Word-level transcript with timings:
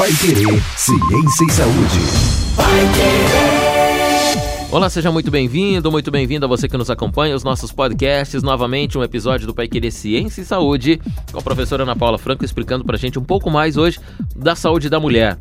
Pai 0.00 0.10
Querer, 0.14 0.62
Ciência 0.78 1.44
e 1.46 1.52
Saúde. 1.52 1.98
Pai 2.56 2.80
Querer. 2.94 4.70
Olá, 4.72 4.88
seja 4.88 5.12
muito 5.12 5.30
bem-vindo, 5.30 5.92
muito 5.92 6.10
bem-vindo 6.10 6.46
a 6.46 6.48
você 6.48 6.66
que 6.66 6.76
nos 6.78 6.88
acompanha, 6.88 7.36
os 7.36 7.44
nossos 7.44 7.70
podcasts, 7.70 8.42
novamente 8.42 8.96
um 8.96 9.02
episódio 9.04 9.46
do 9.46 9.52
Pai 9.52 9.68
Querer 9.68 9.90
Ciência 9.90 10.40
e 10.40 10.44
Saúde, 10.46 10.98
com 11.30 11.38
a 11.38 11.42
professora 11.42 11.82
Ana 11.82 11.94
Paula 11.94 12.16
Franco 12.16 12.42
explicando 12.42 12.82
pra 12.82 12.96
gente 12.96 13.18
um 13.18 13.22
pouco 13.22 13.50
mais 13.50 13.76
hoje 13.76 14.00
da 14.34 14.56
saúde 14.56 14.88
da 14.88 14.98
mulher. 14.98 15.38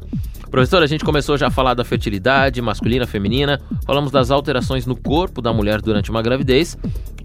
Professor, 0.50 0.82
a 0.82 0.88
gente 0.88 1.06
começou 1.06 1.38
já 1.38 1.48
a 1.48 1.52
falar 1.52 1.76
da 1.76 1.86
fertilidade 1.86 2.62
masculina, 2.62 3.06
feminina, 3.06 3.62
falamos 3.86 4.12
das 4.12 4.32
alterações 4.32 4.86
no 4.86 4.96
corpo 4.96 5.42
da 5.42 5.54
mulher 5.54 5.80
durante 5.82 6.10
uma 6.10 6.22
gravidez. 6.22 6.78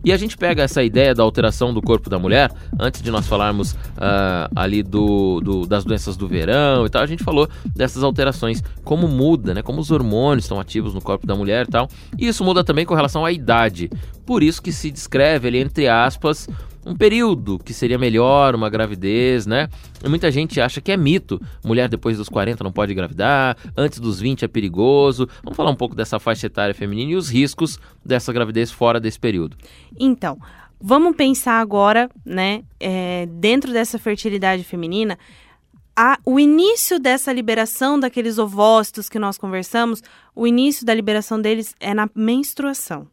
E 0.05 0.13
a 0.13 0.17
gente 0.19 0.37
pega 0.37 0.63
essa 0.63 0.83
ideia 0.83 1.15
da 1.15 1.23
alteração 1.23 1.73
do 1.73 1.81
corpo 1.81 2.11
da 2.11 2.19
mulher, 2.19 2.53
antes 2.79 3.01
de 3.01 3.11
nós 3.11 3.27
falarmos 3.27 3.73
uh, 3.73 4.53
ali 4.55 4.83
do, 4.83 5.41
do, 5.41 5.67
das 5.67 5.83
doenças 5.83 6.15
do 6.15 6.29
verão 6.29 6.85
e 6.85 6.91
tal, 6.91 7.03
a 7.03 7.07
gente 7.07 7.25
falou 7.25 7.49
dessas 7.75 8.03
alterações, 8.03 8.63
como 8.85 9.09
muda, 9.09 9.55
né? 9.55 9.63
Como 9.63 9.81
os 9.81 9.91
hormônios 9.91 10.45
estão 10.45 10.61
ativos 10.61 10.93
no 10.93 11.01
corpo 11.01 11.27
da 11.27 11.35
mulher 11.35 11.67
e 11.67 11.71
tal. 11.71 11.89
E 12.19 12.29
isso 12.29 12.45
muda 12.45 12.63
também 12.63 12.85
com 12.85 12.95
relação 12.95 13.25
à 13.25 13.33
idade. 13.33 13.89
Por 14.27 14.43
isso 14.43 14.61
que 14.61 14.73
se 14.73 14.91
descreve 14.91 15.49
ali, 15.49 15.59
entre 15.59 15.89
aspas, 15.89 16.51
um 16.85 16.95
período 16.95 17.59
que 17.59 17.73
seria 17.73 17.99
melhor, 17.99 18.55
uma 18.55 18.69
gravidez, 18.69 19.47
né? 19.47 19.69
E 20.03 20.09
muita 20.09 20.31
gente 20.31 20.61
acha 20.61 20.81
que 20.81 20.93
é 20.93 20.97
mito. 20.97 21.41
Mulher 21.65 21.89
depois 21.89 22.19
dos 22.19 22.29
40 22.29 22.63
não 22.63 22.73
pode 22.73 22.93
engravidar, 22.93 23.57
antes 23.77 23.99
dos 23.99 24.21
20 24.21 24.45
é 24.45 24.49
perigoso. 24.49 25.29
Vamos 25.43 25.57
falar 25.57 25.71
um 25.71 25.77
pouco 25.77 25.95
dessa 25.95 26.19
faixa 26.19 26.47
etária 26.47 26.75
feminina 26.75 27.13
e 27.13 27.17
os 27.17 27.29
riscos 27.29 27.79
dessa 28.05 28.33
gravidez 28.33 28.71
fora 28.71 29.01
desse 29.01 29.19
período. 29.19 29.57
Então, 29.99 30.39
vamos 30.81 31.17
pensar 31.17 31.61
agora, 31.61 32.11
né, 32.25 32.63
é, 32.79 33.27
dentro 33.27 33.73
dessa 33.73 33.99
fertilidade 33.99 34.63
feminina, 34.65 35.19
a, 35.97 36.19
o 36.27 36.41
início 36.41 36.99
dessa 36.99 37.33
liberação 37.33 37.99
daqueles 37.99 38.37
ovócitos 38.37 39.09
que 39.09 39.19
nós 39.19 39.39
conversamos, 39.39 40.03
o 40.35 40.47
início 40.47 40.85
da 40.85 40.93
liberação 40.93 41.41
deles 41.41 41.75
é 41.79 41.95
na 41.95 42.09
menstruação. 42.15 43.07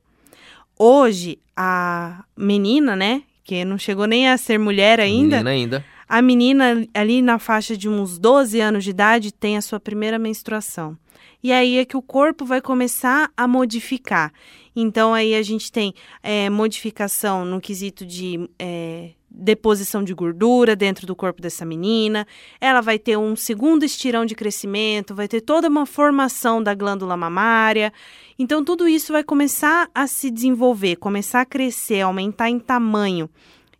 Hoje, 0.78 1.38
a 1.56 2.24
menina, 2.36 2.96
né, 2.96 3.22
que 3.52 3.66
não 3.66 3.78
chegou 3.78 4.08
nem 4.08 4.30
a 4.30 4.38
ser 4.38 4.58
mulher 4.58 4.98
ainda. 4.98 5.44
Menina 5.44 5.50
ainda. 5.50 5.86
A 6.08 6.22
menina 6.22 6.88
ali 6.94 7.22
na 7.22 7.38
faixa 7.38 7.76
de 7.76 7.90
uns 7.90 8.18
12 8.18 8.62
anos 8.62 8.82
de 8.82 8.92
idade 8.92 9.34
tem 9.34 9.58
a 9.58 9.62
sua 9.62 9.78
primeira 9.78 10.18
menstruação. 10.18 10.98
E 11.44 11.52
aí 11.52 11.78
é 11.78 11.84
que 11.84 11.98
o 11.98 12.02
corpo 12.02 12.46
vai 12.46 12.62
começar 12.62 13.30
a 13.36 13.50
modificar. 13.50 14.32
Então 14.74 15.14
aí 15.14 15.36
a 15.36 15.42
gente 15.42 15.70
tem 15.70 15.94
é, 16.24 16.50
modificação 16.50 17.44
no 17.44 17.60
quesito 17.60 18.06
de 18.06 18.50
é, 18.58 19.10
deposição 19.34 20.04
de 20.04 20.14
gordura 20.14 20.76
dentro 20.76 21.08
do 21.08 21.16
corpo 21.16 21.42
dessa 21.42 21.66
menina, 21.66 22.28
ela 22.60 22.82
vai 22.82 23.00
ter 23.00 23.18
um 23.18 23.36
segundo 23.36 23.84
estirão 23.84 24.26
de 24.26 24.36
crescimento, 24.36 25.16
vai 25.16 25.28
ter 25.28 25.42
toda 25.42 25.70
uma 25.70 25.86
formação 25.86 26.62
da 26.62 26.76
glândula 26.76 27.16
mamária. 27.16 27.94
Então, 28.38 28.64
tudo 28.64 28.88
isso 28.88 29.14
vai 29.14 29.24
começar 29.24 29.90
a 29.96 30.06
se 30.06 30.30
desenvolver, 30.30 30.98
começar 30.98 31.42
a 31.42 31.46
crescer, 31.46 32.02
aumentar 32.02 32.50
em 32.50 32.60
tamanho. 32.60 33.30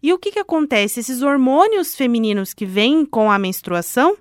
E 0.02 0.14
o 0.14 0.18
que, 0.18 0.32
que 0.32 0.40
acontece? 0.40 1.02
Esses 1.02 1.22
hormônios 1.22 1.96
femininos 1.96 2.54
que 2.54 2.66
vêm 2.66 3.06
com 3.06 3.30
a 3.30 3.38
menstruação, 3.38 4.18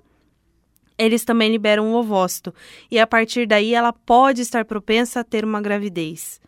eles 0.97 1.23
também 1.23 1.49
liberam 1.49 1.91
o 1.91 1.95
ovócito. 1.95 2.53
E 2.91 2.99
a 2.99 3.07
partir 3.07 3.47
daí, 3.47 3.73
ela 3.73 3.93
pode 3.93 4.41
estar 4.41 4.65
propensa 4.65 5.21
a 5.21 5.23
ter 5.23 5.43
uma 5.43 5.61
gravidez 5.61 6.41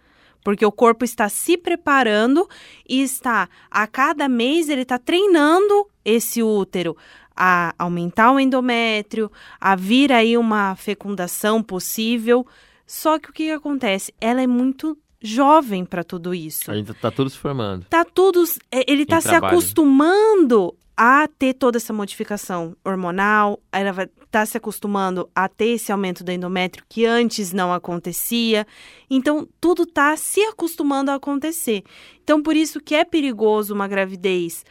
porque 0.43 0.65
o 0.65 0.71
corpo 0.71 1.05
está 1.05 1.29
se 1.29 1.57
preparando 1.57 2.47
e 2.87 3.01
está 3.01 3.47
a 3.71 3.87
cada 3.87 4.27
mês 4.27 4.69
ele 4.69 4.81
está 4.81 4.99
treinando 4.99 5.87
esse 6.03 6.43
útero 6.43 6.97
a 7.35 7.73
aumentar 7.79 8.31
o 8.31 8.39
endométrio, 8.39 9.31
a 9.59 9.75
vir 9.75 10.11
aí 10.11 10.37
uma 10.37 10.75
fecundação 10.75 11.63
possível. 11.63 12.45
Só 12.85 13.17
que 13.17 13.29
o 13.29 13.33
que, 13.33 13.49
acontece? 13.51 14.13
Ela 14.21 14.41
é 14.41 14.47
muito 14.47 14.97
jovem 15.19 15.85
para 15.85 16.03
tudo 16.03 16.33
isso. 16.33 16.69
Ainda 16.69 16.91
está 16.91 17.09
tudo 17.09 17.29
se 17.29 17.37
formando. 17.37 17.85
Tá 17.89 18.05
tudo, 18.05 18.43
é, 18.71 18.83
ele 18.91 19.03
está 19.03 19.21
se 19.21 19.33
acostumando 19.33 20.75
a 20.95 21.27
ter 21.27 21.53
toda 21.53 21.77
essa 21.77 21.91
modificação 21.91 22.75
hormonal, 22.85 23.59
ela 23.71 23.91
vai 23.91 24.05
estar 24.05 24.27
tá 24.29 24.45
se 24.45 24.57
acostumando 24.57 25.29
a 25.33 25.47
ter 25.47 25.69
esse 25.69 25.91
aumento 25.91 26.23
do 26.23 26.31
endométrio 26.31 26.85
que 26.87 27.05
antes 27.05 27.51
não 27.51 27.73
acontecia. 27.73 28.65
Então, 29.09 29.47
tudo 29.59 29.83
está 29.83 30.15
se 30.15 30.41
acostumando 30.41 31.11
a 31.11 31.15
acontecer. 31.15 31.83
Então, 32.23 32.41
por 32.41 32.55
isso 32.55 32.79
que 32.79 32.93
é 32.93 33.03
perigoso 33.03 33.73
uma 33.73 33.87
gravidez 33.87 34.63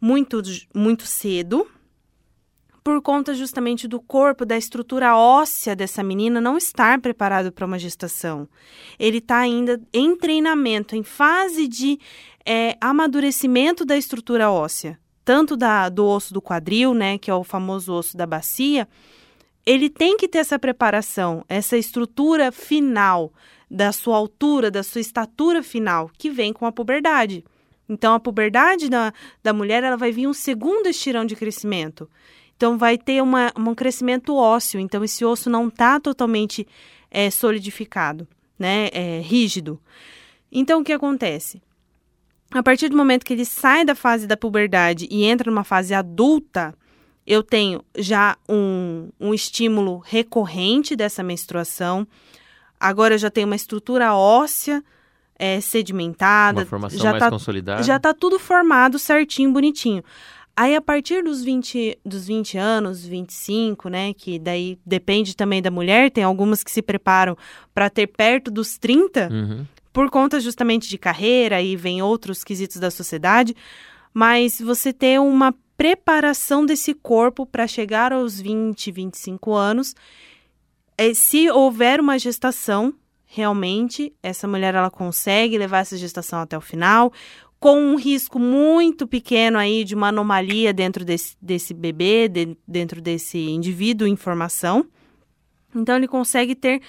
muito, 0.00 0.40
muito 0.74 1.06
cedo, 1.06 1.66
por 2.82 3.02
conta 3.02 3.34
justamente 3.34 3.88
do 3.88 4.00
corpo, 4.00 4.46
da 4.46 4.56
estrutura 4.56 5.16
óssea 5.16 5.74
dessa 5.74 6.02
menina 6.02 6.40
não 6.40 6.56
estar 6.56 7.00
preparado 7.00 7.50
para 7.50 7.66
uma 7.66 7.78
gestação. 7.78 8.48
Ele 8.98 9.18
está 9.18 9.38
ainda 9.38 9.80
em 9.92 10.16
treinamento, 10.16 10.94
em 10.94 11.02
fase 11.02 11.66
de 11.66 11.98
é, 12.46 12.76
amadurecimento 12.80 13.84
da 13.84 13.96
estrutura 13.96 14.50
óssea 14.50 14.98
tanto 15.26 15.56
da, 15.56 15.88
do 15.88 16.06
osso 16.06 16.32
do 16.32 16.40
quadril, 16.40 16.94
né, 16.94 17.18
que 17.18 17.28
é 17.28 17.34
o 17.34 17.42
famoso 17.42 17.92
osso 17.92 18.16
da 18.16 18.24
bacia, 18.24 18.86
ele 19.66 19.90
tem 19.90 20.16
que 20.16 20.28
ter 20.28 20.38
essa 20.38 20.56
preparação, 20.56 21.44
essa 21.48 21.76
estrutura 21.76 22.52
final 22.52 23.32
da 23.68 23.90
sua 23.90 24.16
altura, 24.16 24.70
da 24.70 24.84
sua 24.84 25.00
estatura 25.00 25.64
final, 25.64 26.08
que 26.16 26.30
vem 26.30 26.52
com 26.52 26.64
a 26.64 26.70
puberdade. 26.70 27.44
Então, 27.88 28.14
a 28.14 28.20
puberdade 28.20 28.88
da, 28.88 29.12
da 29.42 29.52
mulher 29.52 29.82
ela 29.82 29.96
vai 29.96 30.12
vir 30.12 30.28
um 30.28 30.32
segundo 30.32 30.88
estirão 30.88 31.24
de 31.24 31.34
crescimento. 31.34 32.08
Então, 32.56 32.78
vai 32.78 32.96
ter 32.96 33.20
uma, 33.20 33.52
um 33.58 33.74
crescimento 33.74 34.36
ósseo. 34.36 34.78
Então, 34.78 35.02
esse 35.02 35.24
osso 35.24 35.50
não 35.50 35.66
está 35.66 35.98
totalmente 35.98 36.64
é, 37.10 37.32
solidificado, 37.32 38.28
né? 38.56 38.90
É, 38.92 39.20
rígido. 39.20 39.80
Então, 40.52 40.82
o 40.82 40.84
que 40.84 40.92
acontece? 40.92 41.60
A 42.50 42.62
partir 42.62 42.88
do 42.88 42.96
momento 42.96 43.24
que 43.24 43.32
ele 43.32 43.44
sai 43.44 43.84
da 43.84 43.94
fase 43.94 44.26
da 44.26 44.36
puberdade 44.36 45.06
e 45.10 45.24
entra 45.24 45.50
numa 45.50 45.64
fase 45.64 45.92
adulta, 45.94 46.74
eu 47.26 47.42
tenho 47.42 47.84
já 47.98 48.36
um, 48.48 49.08
um 49.20 49.34
estímulo 49.34 49.98
recorrente 49.98 50.94
dessa 50.94 51.22
menstruação. 51.22 52.06
Agora 52.78 53.14
eu 53.14 53.18
já 53.18 53.30
tenho 53.30 53.46
uma 53.46 53.56
estrutura 53.56 54.14
óssea 54.14 54.82
é, 55.38 55.60
sedimentada. 55.60 56.60
Uma 56.60 56.66
formação 56.66 56.98
já 56.98 57.10
mais 57.10 57.22
tá, 57.22 57.30
consolidada. 57.30 57.82
Já 57.82 57.96
está 57.96 58.14
tudo 58.14 58.38
formado 58.38 58.98
certinho, 58.98 59.52
bonitinho. 59.52 60.04
Aí, 60.58 60.74
a 60.74 60.80
partir 60.80 61.22
dos 61.22 61.44
20, 61.44 61.98
dos 62.02 62.26
20 62.28 62.56
anos, 62.56 63.04
25, 63.04 63.90
né? 63.90 64.14
Que 64.14 64.38
daí 64.38 64.78
depende 64.86 65.36
também 65.36 65.60
da 65.60 65.70
mulher, 65.70 66.10
tem 66.10 66.24
algumas 66.24 66.64
que 66.64 66.70
se 66.70 66.80
preparam 66.80 67.36
para 67.74 67.90
ter 67.90 68.06
perto 68.06 68.50
dos 68.50 68.78
30. 68.78 69.28
Uhum 69.30 69.66
por 69.96 70.10
conta 70.10 70.38
justamente 70.38 70.90
de 70.90 70.98
carreira 70.98 71.62
e 71.62 71.74
vem 71.74 72.02
outros 72.02 72.44
quesitos 72.44 72.76
da 72.76 72.90
sociedade, 72.90 73.56
mas 74.12 74.60
você 74.60 74.92
ter 74.92 75.18
uma 75.18 75.54
preparação 75.74 76.66
desse 76.66 76.92
corpo 76.92 77.46
para 77.46 77.66
chegar 77.66 78.12
aos 78.12 78.38
20, 78.38 78.92
25 78.92 79.54
anos. 79.54 79.94
É, 80.98 81.14
se 81.14 81.50
houver 81.50 81.98
uma 81.98 82.18
gestação, 82.18 82.92
realmente 83.24 84.12
essa 84.22 84.46
mulher 84.46 84.74
ela 84.74 84.90
consegue 84.90 85.56
levar 85.56 85.78
essa 85.78 85.96
gestação 85.96 86.40
até 86.40 86.58
o 86.58 86.60
final, 86.60 87.10
com 87.58 87.80
um 87.80 87.96
risco 87.96 88.38
muito 88.38 89.06
pequeno 89.06 89.56
aí 89.56 89.82
de 89.82 89.94
uma 89.94 90.08
anomalia 90.08 90.74
dentro 90.74 91.06
desse, 91.06 91.34
desse 91.40 91.72
bebê, 91.72 92.28
de, 92.28 92.54
dentro 92.68 93.00
desse 93.00 93.38
indivíduo 93.38 94.06
em 94.06 94.14
formação. 94.14 94.86
Então 95.74 95.96
ele 95.96 96.06
consegue 96.06 96.54
ter 96.54 96.82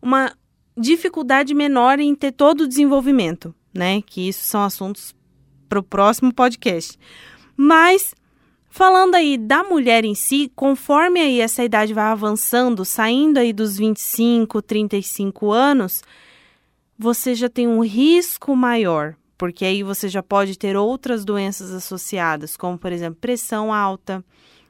uma 0.00 0.32
dificuldade 0.76 1.54
menor 1.54 1.98
em 2.00 2.14
ter 2.14 2.32
todo 2.32 2.62
o 2.62 2.68
desenvolvimento, 2.68 3.54
né? 3.72 4.02
Que 4.02 4.28
isso 4.28 4.44
são 4.44 4.62
assuntos 4.62 5.14
para 5.68 5.78
o 5.78 5.82
próximo 5.82 6.32
podcast. 6.32 6.98
Mas 7.56 8.14
falando 8.68 9.14
aí 9.14 9.36
da 9.36 9.62
mulher 9.62 10.04
em 10.04 10.14
si, 10.14 10.50
conforme 10.56 11.20
aí 11.20 11.40
essa 11.40 11.62
idade 11.62 11.92
vai 11.92 12.04
avançando, 12.04 12.84
saindo 12.84 13.38
aí 13.38 13.52
dos 13.52 13.76
25, 13.76 14.62
35 14.62 15.50
anos, 15.50 16.02
você 16.98 17.34
já 17.34 17.48
tem 17.48 17.66
um 17.66 17.84
risco 17.84 18.56
maior, 18.56 19.14
porque 19.36 19.64
aí 19.64 19.82
você 19.82 20.08
já 20.08 20.22
pode 20.22 20.58
ter 20.58 20.76
outras 20.76 21.24
doenças 21.24 21.72
associadas, 21.72 22.56
como 22.56 22.78
por 22.78 22.92
exemplo 22.92 23.18
pressão 23.20 23.72
alta. 23.72 24.24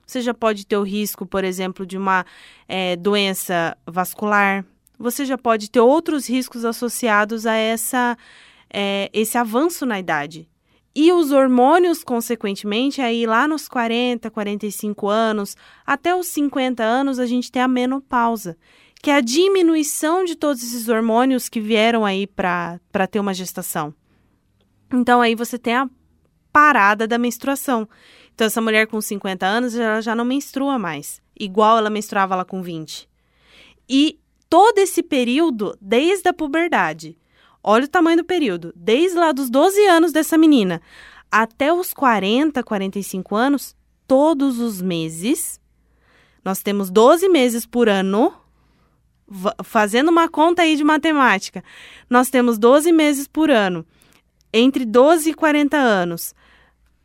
Você 0.05 0.21
já 0.21 0.35
pode 0.35 0.67
ter 0.67 0.77
o 0.77 0.82
risco, 0.82 1.25
por 1.25 1.44
exemplo, 1.44 1.87
de 1.87 1.97
uma 1.97 2.27
é, 2.67 2.97
doença 2.97 3.77
vascular, 3.87 4.65
você 5.03 5.25
já 5.25 5.37
pode 5.37 5.69
ter 5.69 5.81
outros 5.81 6.29
riscos 6.29 6.65
associados 6.65 7.45
a 7.45 7.55
essa, 7.55 8.17
é, 8.73 9.11
esse 9.13 9.37
avanço 9.37 9.85
na 9.85 9.99
idade. 9.99 10.49
E 10.95 11.11
os 11.11 11.33
hormônios, 11.33 12.05
consequentemente, 12.05 13.01
aí 13.01 13.27
lá 13.27 13.49
nos 13.49 13.67
40, 13.67 14.31
45 14.31 15.09
anos, 15.09 15.57
até 15.85 16.15
os 16.15 16.29
50 16.29 16.85
anos, 16.85 17.19
a 17.19 17.27
gente 17.27 17.51
tem 17.51 17.61
a 17.61 17.67
menopausa, 17.67 18.57
que 19.03 19.11
é 19.11 19.17
a 19.17 19.21
diminuição 19.21 20.25
de 20.25 20.37
todos 20.37 20.63
esses 20.63 20.89
hormônios 20.89 21.49
que 21.49 21.61
vieram 21.61 22.05
aí 22.05 22.27
para 22.27 22.79
ter 23.11 23.19
uma 23.19 23.35
gestação. 23.35 23.93
Então, 24.93 25.21
aí 25.21 25.35
você 25.35 25.59
tem 25.59 25.75
a 25.75 25.91
parada 26.53 27.09
da 27.09 27.19
menstruação. 27.19 27.89
Então, 28.35 28.47
essa 28.47 28.61
mulher 28.61 28.87
com 28.87 29.01
50 29.01 29.45
anos, 29.45 29.75
ela 29.75 30.01
já 30.01 30.15
não 30.15 30.25
menstrua 30.25 30.79
mais. 30.79 31.21
igual 31.41 31.79
ela 31.79 31.91
menstruava 31.91 32.37
lá 32.37 32.45
com 32.45 32.63
20. 32.63 33.09
E 33.89 34.22
todo 34.53 34.77
esse 34.77 35.03
período, 35.03 35.75
desde 35.81 36.29
a 36.29 36.33
puberdade, 36.35 37.17
olha 37.65 37.87
o 37.87 37.89
tamanho 37.89 38.19
do 38.19 38.25
período, 38.25 38.71
desde 38.77 39.17
lá 39.17 39.33
dos 39.33 39.49
12 39.49 39.83
anos 39.87 40.13
dessa 40.13 40.37
menina 40.37 40.83
até 41.31 41.73
os 41.73 41.95
40, 41.95 42.63
45 42.63 43.35
anos, 43.35 43.75
todos 44.07 44.61
os 44.61 44.83
meses, 44.83 45.59
nós 46.45 46.63
temos 46.63 46.91
12 46.91 47.31
meses 47.31 47.65
por 47.65 47.89
ano, 47.89 48.31
fazendo 49.65 50.11
uma 50.11 50.29
conta 50.29 50.61
aí 50.61 50.77
de 50.77 50.85
matemática, 50.85 51.65
nós 52.11 52.29
temos 52.29 52.59
12 52.59 52.93
meses 52.93 53.27
por 53.27 53.51
ano, 53.51 53.87
entre 54.53 54.85
12 54.85 55.31
e 55.31 55.35
40 55.35 55.79
anos. 55.79 56.35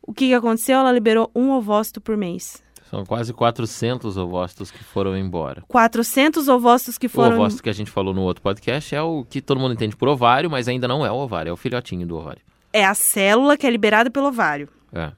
O 0.01 0.13
que, 0.13 0.27
que 0.27 0.33
aconteceu? 0.33 0.79
Ela 0.79 0.91
liberou 0.91 1.31
um 1.33 1.51
ovócito 1.51 2.01
por 2.01 2.17
mês. 2.17 2.61
São 2.89 3.05
quase 3.05 3.33
400 3.33 4.15
ovócitos 4.17 4.71
que 4.71 4.83
foram 4.83 5.17
embora. 5.17 5.63
400 5.67 6.47
ovócitos 6.47 6.97
que 6.97 7.09
foram... 7.09 7.37
O 7.37 7.39
ovócito 7.41 7.63
que 7.63 7.69
a 7.69 7.73
gente 7.73 7.91
falou 7.91 8.13
no 8.13 8.21
outro 8.21 8.41
podcast 8.41 8.95
é 8.95 9.01
o 9.01 9.25
que 9.25 9.41
todo 9.41 9.59
mundo 9.59 9.73
entende 9.73 9.95
por 9.95 10.07
ovário, 10.07 10.49
mas 10.49 10.67
ainda 10.67 10.87
não 10.87 11.05
é 11.05 11.11
o 11.11 11.15
ovário, 11.15 11.49
é 11.49 11.53
o 11.53 11.57
filhotinho 11.57 12.07
do 12.07 12.15
ovário. 12.15 12.41
É 12.71 12.85
a 12.85 12.93
célula 12.93 13.57
que 13.57 13.67
é 13.67 13.69
liberada 13.69 14.09
pelo 14.09 14.27
ovário. 14.27 14.69
É. 14.93 15.11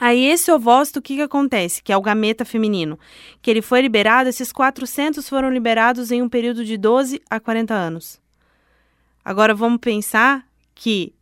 Aí 0.00 0.24
esse 0.24 0.50
ovócito, 0.50 0.98
o 0.98 1.02
que, 1.02 1.16
que 1.16 1.22
acontece? 1.22 1.82
Que 1.82 1.92
é 1.92 1.96
o 1.96 2.02
gameta 2.02 2.44
feminino. 2.44 2.98
Que 3.42 3.50
ele 3.50 3.62
foi 3.62 3.80
liberado, 3.80 4.28
esses 4.28 4.52
400 4.52 5.28
foram 5.28 5.50
liberados 5.50 6.10
em 6.10 6.22
um 6.22 6.28
período 6.28 6.64
de 6.64 6.76
12 6.76 7.20
a 7.28 7.38
40 7.38 7.74
anos. 7.74 8.20
Agora 9.24 9.54
vamos 9.54 9.78
pensar 9.78 10.46
que 10.74 11.12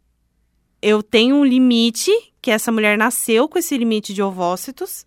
eu 0.80 1.02
tenho 1.02 1.36
um 1.36 1.44
limite, 1.44 2.12
que 2.40 2.50
essa 2.50 2.70
mulher 2.70 2.96
nasceu 2.96 3.48
com 3.48 3.58
esse 3.58 3.76
limite 3.76 4.14
de 4.14 4.22
ovócitos, 4.22 5.06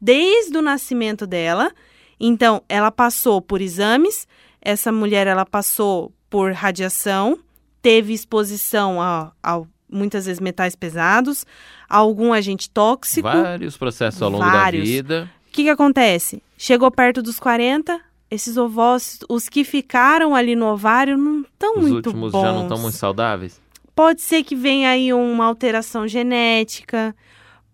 desde 0.00 0.56
o 0.56 0.62
nascimento 0.62 1.26
dela. 1.26 1.72
Então, 2.18 2.62
ela 2.68 2.90
passou 2.90 3.40
por 3.40 3.60
exames, 3.60 4.26
essa 4.60 4.90
mulher 4.90 5.26
ela 5.26 5.46
passou 5.46 6.12
por 6.28 6.52
radiação, 6.52 7.38
teve 7.80 8.12
exposição 8.12 9.00
a, 9.00 9.32
a 9.42 9.62
muitas 9.90 10.26
vezes 10.26 10.40
metais 10.40 10.76
pesados, 10.76 11.46
a 11.88 11.96
algum 11.96 12.32
agente 12.32 12.68
tóxico. 12.68 13.28
Vários 13.28 13.76
processos 13.76 14.20
ao 14.20 14.30
longo 14.30 14.44
vários. 14.44 14.84
da 14.84 14.90
vida. 14.90 15.30
O 15.48 15.50
que, 15.50 15.64
que 15.64 15.70
acontece? 15.70 16.42
Chegou 16.56 16.90
perto 16.90 17.22
dos 17.22 17.40
40, 17.40 17.98
esses 18.30 18.56
ovócitos, 18.56 19.26
os 19.30 19.48
que 19.48 19.64
ficaram 19.64 20.34
ali 20.34 20.54
no 20.54 20.66
ovário, 20.66 21.16
não 21.16 21.40
estão 21.40 21.76
muito 21.76 22.12
bons. 22.12 22.24
Os 22.24 22.24
últimos 22.24 22.32
já 22.32 22.52
não 22.52 22.62
estão 22.62 22.78
muito 22.78 22.96
saudáveis? 22.96 23.60
Pode 23.94 24.20
ser 24.20 24.44
que 24.44 24.54
venha 24.54 24.90
aí 24.90 25.12
uma 25.12 25.46
alteração 25.46 26.06
genética, 26.06 27.16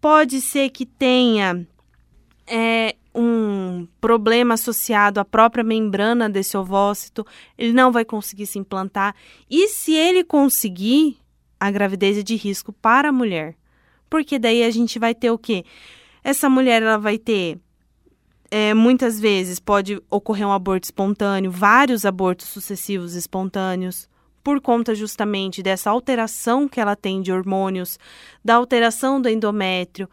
pode 0.00 0.41
ser 0.41 0.71
que 0.71 0.87
tenha 0.87 1.67
é, 2.46 2.96
um 3.14 3.87
problema 4.00 4.55
associado 4.55 5.20
à 5.20 5.25
própria 5.25 5.62
membrana 5.62 6.29
desse 6.29 6.56
ovócito, 6.56 7.26
ele 7.56 7.73
não 7.73 7.93
vai 7.93 8.05
conseguir 8.05 8.46
se 8.46 8.58
implantar. 8.58 9.14
E 9.49 9.69
se 9.69 9.94
ele 9.94 10.25
conseguir, 10.25 11.19
a 11.58 11.70
gravidez 11.70 12.19
é 12.19 12.23
de 12.23 12.37
risco 12.37 12.73
para 12.73 13.08
a 13.08 13.12
mulher. 13.12 13.56
Porque 14.11 14.38
daí 14.38 14.62
a 14.62 14.70
gente 14.70 14.99
vai 14.99 15.14
ter 15.14 15.31
o 15.31 15.38
quê? 15.38 15.64
Essa 16.23 16.49
mulher 16.49 16.82
ela 16.82 16.99
vai 16.99 17.19
ter 17.19 17.58
é, 18.50 18.73
muitas 18.73 19.19
vezes 19.19 19.58
pode 19.58 20.00
ocorrer 20.08 20.47
um 20.47 20.52
aborto 20.52 20.85
espontâneo, 20.85 21.50
vários 21.50 22.05
abortos 22.05 22.47
sucessivos 22.47 23.14
espontâneos, 23.14 24.08
por 24.44 24.61
conta 24.61 24.94
justamente 24.94 25.62
dessa 25.62 25.90
alteração 25.90 26.69
que 26.69 26.79
ela 26.79 26.94
tem 26.94 27.20
de 27.23 27.32
hormônios, 27.32 27.99
da 28.44 28.55
alteração 28.55 29.20
do 29.20 29.29
endométrio, 29.29 30.08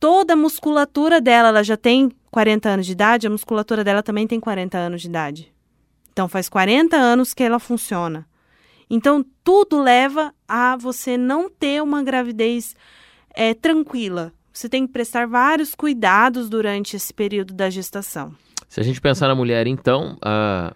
toda 0.00 0.32
a 0.32 0.36
musculatura 0.36 1.20
dela, 1.20 1.48
ela 1.50 1.62
já 1.62 1.76
tem 1.76 2.10
40 2.30 2.68
anos 2.70 2.86
de 2.86 2.92
idade, 2.92 3.26
a 3.26 3.30
musculatura 3.30 3.84
dela 3.84 4.02
também 4.02 4.26
tem 4.26 4.40
40 4.40 4.78
anos 4.78 5.02
de 5.02 5.08
idade. 5.08 5.52
Então 6.12 6.26
faz 6.26 6.48
40 6.48 6.96
anos 6.96 7.34
que 7.34 7.42
ela 7.42 7.60
funciona. 7.60 8.26
Então 8.88 9.24
tudo 9.44 9.80
leva 9.80 10.34
a 10.48 10.76
você 10.76 11.16
não 11.16 11.48
ter 11.48 11.82
uma 11.82 12.02
gravidez 12.02 12.74
é, 13.34 13.54
tranquila. 13.54 14.32
Você 14.52 14.68
tem 14.68 14.86
que 14.86 14.92
prestar 14.92 15.28
vários 15.28 15.74
cuidados 15.74 16.48
durante 16.48 16.96
esse 16.96 17.14
período 17.14 17.54
da 17.54 17.70
gestação. 17.70 18.34
Se 18.68 18.80
a 18.80 18.82
gente 18.82 19.00
pensar 19.00 19.28
na 19.28 19.34
mulher, 19.34 19.66
então, 19.66 20.16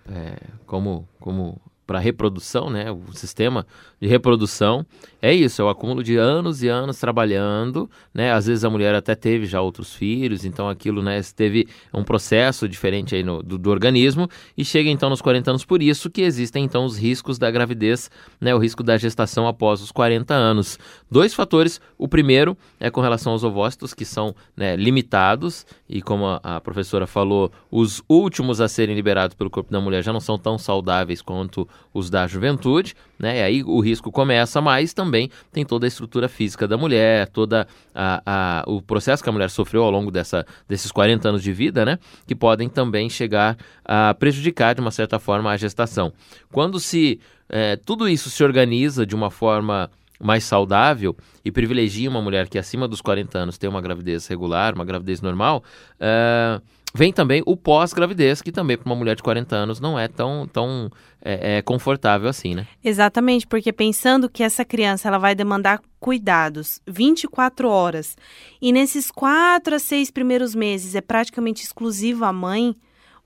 é, 0.08 0.36
como, 0.66 1.08
como 1.18 1.60
para 1.86 1.98
reprodução, 1.98 2.70
né? 2.70 2.90
O 2.90 3.12
sistema 3.12 3.66
de 4.00 4.08
reprodução 4.08 4.84
é 5.20 5.32
isso, 5.32 5.60
é 5.60 5.64
o 5.64 5.68
acúmulo 5.68 6.02
de 6.02 6.16
anos 6.16 6.62
e 6.62 6.68
anos 6.68 6.98
trabalhando, 6.98 7.90
né? 8.12 8.32
Às 8.32 8.46
vezes 8.46 8.64
a 8.64 8.70
mulher 8.70 8.94
até 8.94 9.14
teve 9.14 9.46
já 9.46 9.60
outros 9.60 9.94
filhos, 9.94 10.44
então 10.44 10.68
aquilo, 10.68 11.02
né, 11.02 11.20
teve 11.34 11.66
um 11.92 12.04
processo 12.04 12.68
diferente 12.68 13.14
aí 13.14 13.22
no, 13.22 13.42
do, 13.42 13.58
do, 13.58 13.70
organismo 13.70 14.28
e 14.56 14.64
chega 14.64 14.88
então 14.88 15.10
nos 15.10 15.22
40 15.22 15.50
anos, 15.50 15.64
por 15.64 15.82
isso 15.82 16.10
que 16.10 16.22
existem 16.22 16.64
então 16.64 16.84
os 16.84 16.98
riscos 16.98 17.38
da 17.38 17.50
gravidez, 17.50 18.10
né? 18.40 18.54
O 18.54 18.58
risco 18.58 18.82
da 18.82 18.96
gestação 18.96 19.46
após 19.46 19.80
os 19.80 19.92
40 19.92 20.34
anos. 20.34 20.78
Dois 21.10 21.34
fatores, 21.34 21.80
o 21.98 22.08
primeiro 22.08 22.56
é 22.80 22.90
com 22.90 23.00
relação 23.00 23.32
aos 23.32 23.44
ovócitos, 23.44 23.94
que 23.94 24.04
são 24.04 24.34
né, 24.56 24.76
limitados 24.76 25.66
e 25.88 26.02
como 26.02 26.26
a, 26.26 26.40
a 26.42 26.60
professora 26.60 27.06
falou, 27.06 27.52
os 27.70 28.02
últimos 28.08 28.60
a 28.60 28.68
serem 28.68 28.94
liberados 28.94 29.34
pelo 29.36 29.50
corpo 29.50 29.72
da 29.72 29.80
mulher 29.80 30.02
já 30.02 30.12
não 30.12 30.20
são 30.20 30.38
tão 30.38 30.58
saudáveis 30.58 31.22
quanto 31.22 31.68
os 31.92 32.10
da 32.10 32.26
juventude, 32.26 32.94
né? 33.18 33.38
E 33.38 33.42
aí 33.42 33.62
o 33.62 33.80
risco 33.80 34.10
começa, 34.10 34.60
mas 34.60 34.92
também 34.92 35.30
tem 35.52 35.64
toda 35.64 35.86
a 35.86 35.88
estrutura 35.88 36.28
física 36.28 36.66
da 36.66 36.76
mulher, 36.76 37.28
toda 37.28 37.66
a, 37.94 38.22
a, 38.24 38.64
o 38.66 38.82
processo 38.82 39.22
que 39.22 39.28
a 39.28 39.32
mulher 39.32 39.50
sofreu 39.50 39.82
ao 39.82 39.90
longo 39.90 40.10
dessa, 40.10 40.46
desses 40.68 40.90
40 40.90 41.28
anos 41.28 41.42
de 41.42 41.52
vida, 41.52 41.84
né? 41.84 41.98
Que 42.26 42.34
podem 42.34 42.68
também 42.68 43.08
chegar 43.08 43.56
a 43.84 44.14
prejudicar 44.14 44.74
de 44.74 44.80
uma 44.80 44.90
certa 44.90 45.18
forma 45.18 45.50
a 45.50 45.56
gestação. 45.56 46.12
Quando 46.50 46.80
se 46.80 47.20
é, 47.48 47.76
tudo 47.76 48.08
isso 48.08 48.30
se 48.30 48.42
organiza 48.42 49.06
de 49.06 49.14
uma 49.14 49.30
forma 49.30 49.90
mais 50.20 50.44
saudável 50.44 51.16
e 51.44 51.50
privilegia 51.50 52.08
uma 52.08 52.22
mulher 52.22 52.48
que 52.48 52.58
acima 52.58 52.88
dos 52.88 53.00
40 53.00 53.38
anos 53.38 53.58
tem 53.58 53.68
uma 53.68 53.80
gravidez 53.80 54.26
regular, 54.26 54.74
uma 54.74 54.84
gravidez 54.84 55.20
normal, 55.20 55.62
uh, 55.96 56.62
vem 56.94 57.12
também 57.12 57.42
o 57.44 57.56
pós-gravidez, 57.56 58.40
que 58.40 58.52
também 58.52 58.78
para 58.78 58.86
uma 58.86 58.94
mulher 58.94 59.16
de 59.16 59.22
40 59.22 59.56
anos 59.56 59.80
não 59.80 59.98
é 59.98 60.06
tão, 60.06 60.46
tão 60.46 60.90
é, 61.20 61.56
é, 61.56 61.62
confortável 61.62 62.28
assim, 62.28 62.54
né? 62.54 62.66
Exatamente, 62.82 63.46
porque 63.46 63.72
pensando 63.72 64.30
que 64.30 64.42
essa 64.42 64.64
criança 64.64 65.08
ela 65.08 65.18
vai 65.18 65.34
demandar 65.34 65.80
cuidados 65.98 66.80
24 66.86 67.68
horas 67.68 68.16
e 68.62 68.72
nesses 68.72 69.10
quatro 69.10 69.74
a 69.74 69.78
seis 69.78 70.10
primeiros 70.10 70.54
meses 70.54 70.94
é 70.94 71.00
praticamente 71.00 71.64
exclusivo 71.64 72.24
a 72.24 72.32
mãe, 72.32 72.76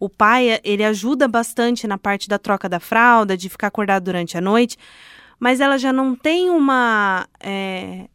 o 0.01 0.09
pai 0.09 0.61
ele 0.65 0.85
ajuda 0.85 1.29
bastante 1.29 1.87
na 1.87 1.99
parte 1.99 2.29
da 2.29 2.39
troca 2.39 2.69
da 2.69 2.81
fralda, 2.81 3.37
de 3.37 3.49
ficar 3.49 3.67
acordado 3.67 4.05
durante 4.05 4.39
a 4.39 4.41
noite, 4.41 4.79
mas 5.39 5.61
ela 5.61 5.77
já 5.77 5.93
não 5.93 6.17
tem 6.17 6.49
uma. 6.51 7.29
É, 7.41 8.07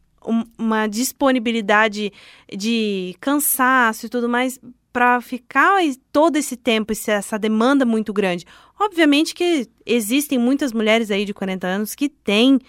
uma 0.58 0.86
disponibilidade 0.86 2.10
de 2.50 3.14
cansaço 3.20 4.06
e 4.06 4.08
tudo 4.08 4.26
mais 4.26 4.58
para 4.94 5.20
ficar 5.20 5.80
todo 6.12 6.36
esse 6.36 6.56
tempo, 6.56 6.92
essa 6.92 7.36
demanda 7.36 7.84
muito 7.84 8.12
grande. 8.12 8.46
Obviamente 8.78 9.34
que 9.34 9.68
existem 9.84 10.38
muitas 10.38 10.72
mulheres 10.72 11.10
aí 11.10 11.24
de 11.24 11.34
40 11.34 11.66
anos 11.66 11.96
que 11.96 12.08
têm 12.08 12.60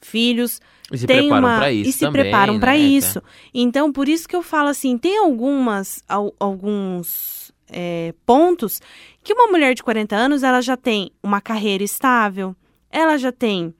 filhos, 0.00 0.60
e 0.92 0.98
se 0.98 1.04
preparam 1.04 1.38
uma... 1.40 1.56
para 1.56 1.72
isso 1.72 1.90
e 1.90 1.92
se 1.92 1.98
também, 1.98 2.22
preparam 2.22 2.54
né? 2.54 2.60
para 2.60 2.76
isso. 2.76 3.20
Então, 3.52 3.90
por 3.92 4.08
isso 4.08 4.28
que 4.28 4.36
eu 4.36 4.42
falo 4.42 4.68
assim, 4.68 4.96
tem 4.96 5.18
algumas 5.18 6.00
alguns 6.38 7.50
é, 7.68 8.14
pontos 8.24 8.80
que 9.24 9.34
uma 9.34 9.48
mulher 9.48 9.74
de 9.74 9.82
40 9.82 10.14
anos 10.14 10.44
ela 10.44 10.60
já 10.60 10.76
tem 10.76 11.10
uma 11.20 11.40
carreira 11.40 11.82
estável, 11.82 12.54
ela 12.88 13.18
já 13.18 13.32
tem 13.32 13.74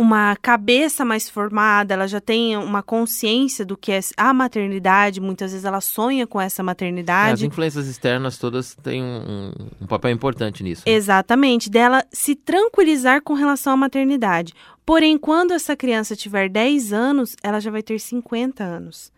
uma 0.00 0.34
cabeça 0.36 1.04
mais 1.04 1.28
formada, 1.28 1.92
ela 1.92 2.08
já 2.08 2.22
tem 2.22 2.56
uma 2.56 2.82
consciência 2.82 3.66
do 3.66 3.76
que 3.76 3.92
é 3.92 4.00
a 4.16 4.32
maternidade, 4.32 5.20
muitas 5.20 5.52
vezes 5.52 5.66
ela 5.66 5.82
sonha 5.82 6.26
com 6.26 6.40
essa 6.40 6.62
maternidade. 6.62 7.28
É, 7.28 7.34
as 7.34 7.42
influências 7.42 7.86
externas 7.86 8.38
todas 8.38 8.74
têm 8.82 9.02
um, 9.02 9.52
um 9.78 9.86
papel 9.86 10.10
importante 10.10 10.62
nisso. 10.62 10.84
Né? 10.86 10.92
Exatamente, 10.94 11.68
dela 11.68 12.02
se 12.10 12.34
tranquilizar 12.34 13.20
com 13.20 13.34
relação 13.34 13.74
à 13.74 13.76
maternidade. 13.76 14.54
Porém, 14.86 15.18
quando 15.18 15.52
essa 15.52 15.76
criança 15.76 16.16
tiver 16.16 16.48
10 16.48 16.94
anos, 16.94 17.36
ela 17.42 17.60
já 17.60 17.70
vai 17.70 17.82
ter 17.82 18.00
50 18.00 18.64
anos. 18.64 19.12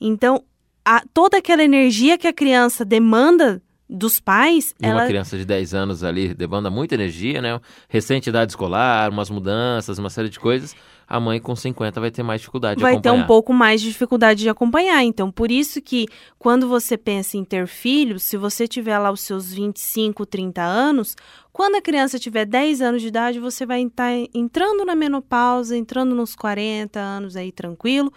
Então, 0.00 0.44
a, 0.84 1.02
toda 1.12 1.38
aquela 1.38 1.64
energia 1.64 2.16
que 2.16 2.28
a 2.28 2.32
criança 2.32 2.84
demanda 2.84 3.60
dos 3.88 4.20
pais. 4.20 4.74
E 4.80 4.86
ela... 4.86 5.02
uma 5.02 5.06
criança 5.06 5.38
de 5.38 5.44
10 5.44 5.74
anos 5.74 6.04
ali 6.04 6.34
demanda 6.34 6.68
muita 6.70 6.94
energia, 6.94 7.40
né? 7.40 7.58
Recente 7.88 8.28
idade 8.28 8.52
escolar, 8.52 9.10
umas 9.10 9.30
mudanças, 9.30 9.98
uma 9.98 10.10
série 10.10 10.28
de 10.28 10.38
coisas. 10.38 10.76
A 11.06 11.18
mãe 11.18 11.40
com 11.40 11.56
50 11.56 11.98
vai 11.98 12.10
ter 12.10 12.22
mais 12.22 12.42
dificuldade 12.42 12.82
vai 12.82 12.92
de 12.92 12.98
acompanhar. 12.98 13.12
Vai 13.12 13.20
ter 13.20 13.24
um 13.24 13.26
pouco 13.26 13.54
mais 13.54 13.80
de 13.80 13.88
dificuldade 13.88 14.40
de 14.40 14.48
acompanhar. 14.50 15.02
Então, 15.02 15.30
por 15.30 15.50
isso 15.50 15.80
que 15.80 16.06
quando 16.38 16.68
você 16.68 16.98
pensa 16.98 17.38
em 17.38 17.44
ter 17.44 17.66
filhos, 17.66 18.22
se 18.22 18.36
você 18.36 18.68
tiver 18.68 18.98
lá 18.98 19.10
os 19.10 19.22
seus 19.22 19.50
25, 19.50 20.26
30 20.26 20.60
anos, 20.60 21.16
quando 21.50 21.76
a 21.76 21.80
criança 21.80 22.18
tiver 22.18 22.44
10 22.44 22.82
anos 22.82 23.00
de 23.00 23.08
idade, 23.08 23.40
você 23.40 23.64
vai 23.64 23.82
estar 23.82 24.12
entrando 24.34 24.84
na 24.84 24.94
menopausa, 24.94 25.74
entrando 25.74 26.14
nos 26.14 26.36
40 26.36 27.00
anos 27.00 27.36
aí 27.36 27.50
tranquilo. 27.50 28.12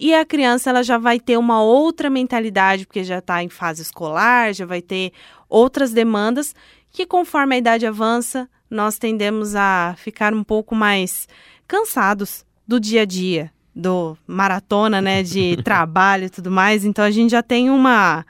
E 0.00 0.14
a 0.14 0.24
criança 0.24 0.70
ela 0.70 0.82
já 0.82 0.96
vai 0.96 1.20
ter 1.20 1.36
uma 1.36 1.62
outra 1.62 2.08
mentalidade, 2.08 2.86
porque 2.86 3.04
já 3.04 3.18
está 3.18 3.44
em 3.44 3.50
fase 3.50 3.82
escolar, 3.82 4.54
já 4.54 4.64
vai 4.64 4.80
ter 4.80 5.12
outras 5.46 5.92
demandas 5.92 6.54
que 6.90 7.04
conforme 7.04 7.54
a 7.54 7.58
idade 7.58 7.86
avança, 7.86 8.48
nós 8.70 8.96
tendemos 8.96 9.54
a 9.54 9.94
ficar 9.98 10.32
um 10.32 10.42
pouco 10.42 10.74
mais 10.74 11.28
cansados 11.68 12.46
do 12.66 12.80
dia 12.80 13.02
a 13.02 13.04
dia, 13.04 13.52
do 13.76 14.16
maratona, 14.26 15.02
né, 15.02 15.22
de 15.22 15.58
trabalho 15.62 16.24
e 16.24 16.30
tudo 16.30 16.50
mais. 16.50 16.84
Então 16.84 17.04
a 17.04 17.10
gente 17.10 17.32
já 17.32 17.42
tem 17.42 17.68
uma 17.68 18.24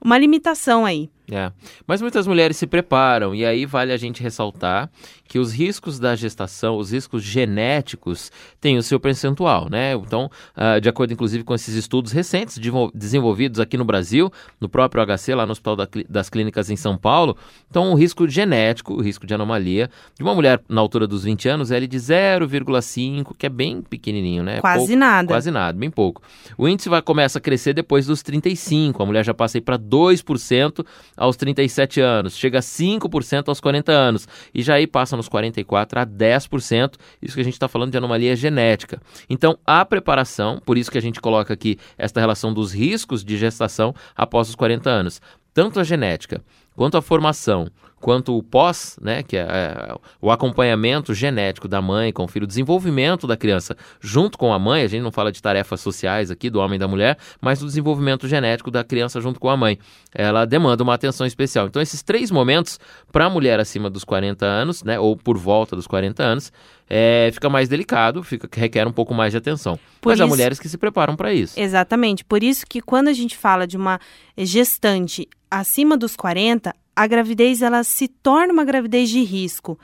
uma 0.00 0.16
limitação 0.16 0.84
aí. 0.84 1.10
É. 1.30 1.50
Mas 1.86 2.00
muitas 2.00 2.26
mulheres 2.26 2.56
se 2.56 2.66
preparam, 2.66 3.34
e 3.34 3.44
aí 3.44 3.66
vale 3.66 3.92
a 3.92 3.96
gente 3.96 4.22
ressaltar 4.22 4.88
que 5.26 5.38
os 5.38 5.52
riscos 5.52 5.98
da 5.98 6.14
gestação, 6.14 6.76
os 6.76 6.92
riscos 6.92 7.22
genéticos, 7.22 8.30
têm 8.60 8.76
o 8.76 8.82
seu 8.82 9.00
percentual, 9.00 9.68
né? 9.70 9.94
Então, 9.94 10.30
uh, 10.56 10.80
de 10.80 10.88
acordo 10.88 11.12
inclusive 11.12 11.44
com 11.44 11.54
esses 11.54 11.74
estudos 11.74 12.12
recentes 12.12 12.58
desenvolvidos 12.94 13.60
aqui 13.60 13.76
no 13.76 13.84
Brasil, 13.84 14.30
no 14.60 14.68
próprio 14.68 15.04
HC, 15.04 15.34
lá 15.34 15.46
no 15.46 15.52
Hospital 15.52 15.76
da, 15.76 15.88
das 16.08 16.28
Clínicas 16.28 16.70
em 16.70 16.76
São 16.76 16.96
Paulo, 16.96 17.36
então 17.70 17.92
o 17.92 17.94
risco 17.94 18.28
genético, 18.28 18.94
o 18.94 19.02
risco 19.02 19.26
de 19.26 19.34
anomalia, 19.34 19.90
de 20.16 20.22
uma 20.22 20.34
mulher 20.34 20.60
na 20.68 20.80
altura 20.80 21.06
dos 21.06 21.24
20 21.24 21.48
anos, 21.48 21.70
é 21.70 21.80
de 21.80 21.96
0,5, 21.96 23.34
que 23.36 23.46
é 23.46 23.48
bem 23.48 23.82
pequenininho, 23.82 24.42
né? 24.42 24.60
Quase 24.60 24.78
pouco, 24.78 24.96
nada. 24.96 25.28
Quase 25.28 25.50
nada, 25.50 25.78
bem 25.78 25.90
pouco. 25.90 26.22
O 26.56 26.68
índice 26.68 26.88
vai 26.88 27.02
começa 27.02 27.38
a 27.38 27.40
crescer 27.40 27.72
depois 27.72 28.06
dos 28.06 28.22
35, 28.22 29.02
a 29.02 29.06
mulher 29.06 29.24
já 29.24 29.34
passa 29.34 29.58
aí 29.58 29.60
para 29.60 29.78
2% 29.78 30.84
aos 31.16 31.36
37 31.36 32.00
anos, 32.00 32.36
chega 32.36 32.58
a 32.58 32.62
5% 32.62 33.48
aos 33.48 33.60
40 33.60 33.92
anos 33.92 34.28
e 34.54 34.62
já 34.62 34.74
aí 34.74 34.86
passa 34.86 35.15
nos 35.16 35.28
44 35.28 36.00
a 36.00 36.06
10%. 36.06 36.94
Isso 37.20 37.34
que 37.34 37.40
a 37.40 37.44
gente 37.44 37.54
está 37.54 37.68
falando 37.68 37.90
de 37.90 37.98
anomalia 37.98 38.36
genética. 38.36 39.00
Então, 39.28 39.58
a 39.66 39.84
preparação, 39.84 40.60
por 40.64 40.78
isso 40.78 40.90
que 40.90 40.98
a 40.98 41.02
gente 41.02 41.20
coloca 41.20 41.54
aqui 41.54 41.78
esta 41.96 42.20
relação 42.20 42.52
dos 42.52 42.72
riscos 42.72 43.24
de 43.24 43.36
gestação 43.36 43.94
após 44.14 44.48
os 44.48 44.54
40 44.54 44.88
anos. 44.88 45.20
Tanto 45.52 45.80
a 45.80 45.84
genética 45.84 46.42
quanto 46.76 46.96
a 46.96 47.02
formação, 47.02 47.68
quanto 48.00 48.36
o 48.36 48.42
pós, 48.42 48.98
né, 49.00 49.22
que 49.22 49.36
é, 49.36 49.40
é, 49.40 49.94
o 50.20 50.30
acompanhamento 50.30 51.14
genético 51.14 51.66
da 51.66 51.80
mãe 51.80 52.12
com 52.12 52.24
o 52.24 52.28
filho, 52.28 52.44
o 52.44 52.46
desenvolvimento 52.46 53.26
da 53.26 53.36
criança 53.36 53.76
junto 54.00 54.38
com 54.38 54.52
a 54.52 54.58
mãe, 54.58 54.82
a 54.82 54.86
gente 54.86 55.02
não 55.02 55.10
fala 55.10 55.32
de 55.32 55.40
tarefas 55.40 55.80
sociais 55.80 56.30
aqui 56.30 56.50
do 56.50 56.60
homem 56.60 56.76
e 56.76 56.78
da 56.78 56.86
mulher, 56.86 57.16
mas 57.40 57.58
do 57.58 57.66
desenvolvimento 57.66 58.28
genético 58.28 58.70
da 58.70 58.84
criança 58.84 59.20
junto 59.20 59.40
com 59.40 59.48
a 59.48 59.56
mãe. 59.56 59.78
Ela 60.14 60.44
demanda 60.44 60.82
uma 60.82 60.94
atenção 60.94 61.26
especial. 61.26 61.66
Então, 61.66 61.80
esses 61.80 62.02
três 62.02 62.30
momentos, 62.30 62.78
para 63.10 63.24
a 63.24 63.30
mulher 63.30 63.58
acima 63.58 63.90
dos 63.90 64.04
40 64.04 64.44
anos, 64.44 64.84
né, 64.84 65.00
ou 65.00 65.16
por 65.16 65.36
volta 65.36 65.74
dos 65.74 65.86
40 65.86 66.22
anos, 66.22 66.52
é, 66.88 67.30
fica 67.32 67.48
mais 67.48 67.68
delicado, 67.68 68.22
fica, 68.22 68.48
requer 68.52 68.86
um 68.86 68.92
pouco 68.92 69.12
mais 69.14 69.32
de 69.32 69.38
atenção. 69.38 69.78
Por 70.00 70.10
Mas 70.10 70.18
isso, 70.18 70.24
há 70.24 70.26
mulheres 70.26 70.60
que 70.60 70.68
se 70.68 70.78
preparam 70.78 71.16
para 71.16 71.32
isso. 71.32 71.58
Exatamente. 71.58 72.24
Por 72.24 72.42
isso 72.42 72.64
que 72.68 72.80
quando 72.80 73.08
a 73.08 73.12
gente 73.12 73.36
fala 73.36 73.66
de 73.66 73.76
uma 73.76 73.98
gestante 74.36 75.28
acima 75.58 75.96
dos 75.96 76.16
40, 76.16 76.74
a 76.94 77.06
gravidez 77.06 77.62
ela 77.62 77.84
se 77.84 78.08
torna 78.08 78.52
uma 78.52 78.64
gravidez 78.64 79.10
de 79.10 79.22
risco. 79.22 79.78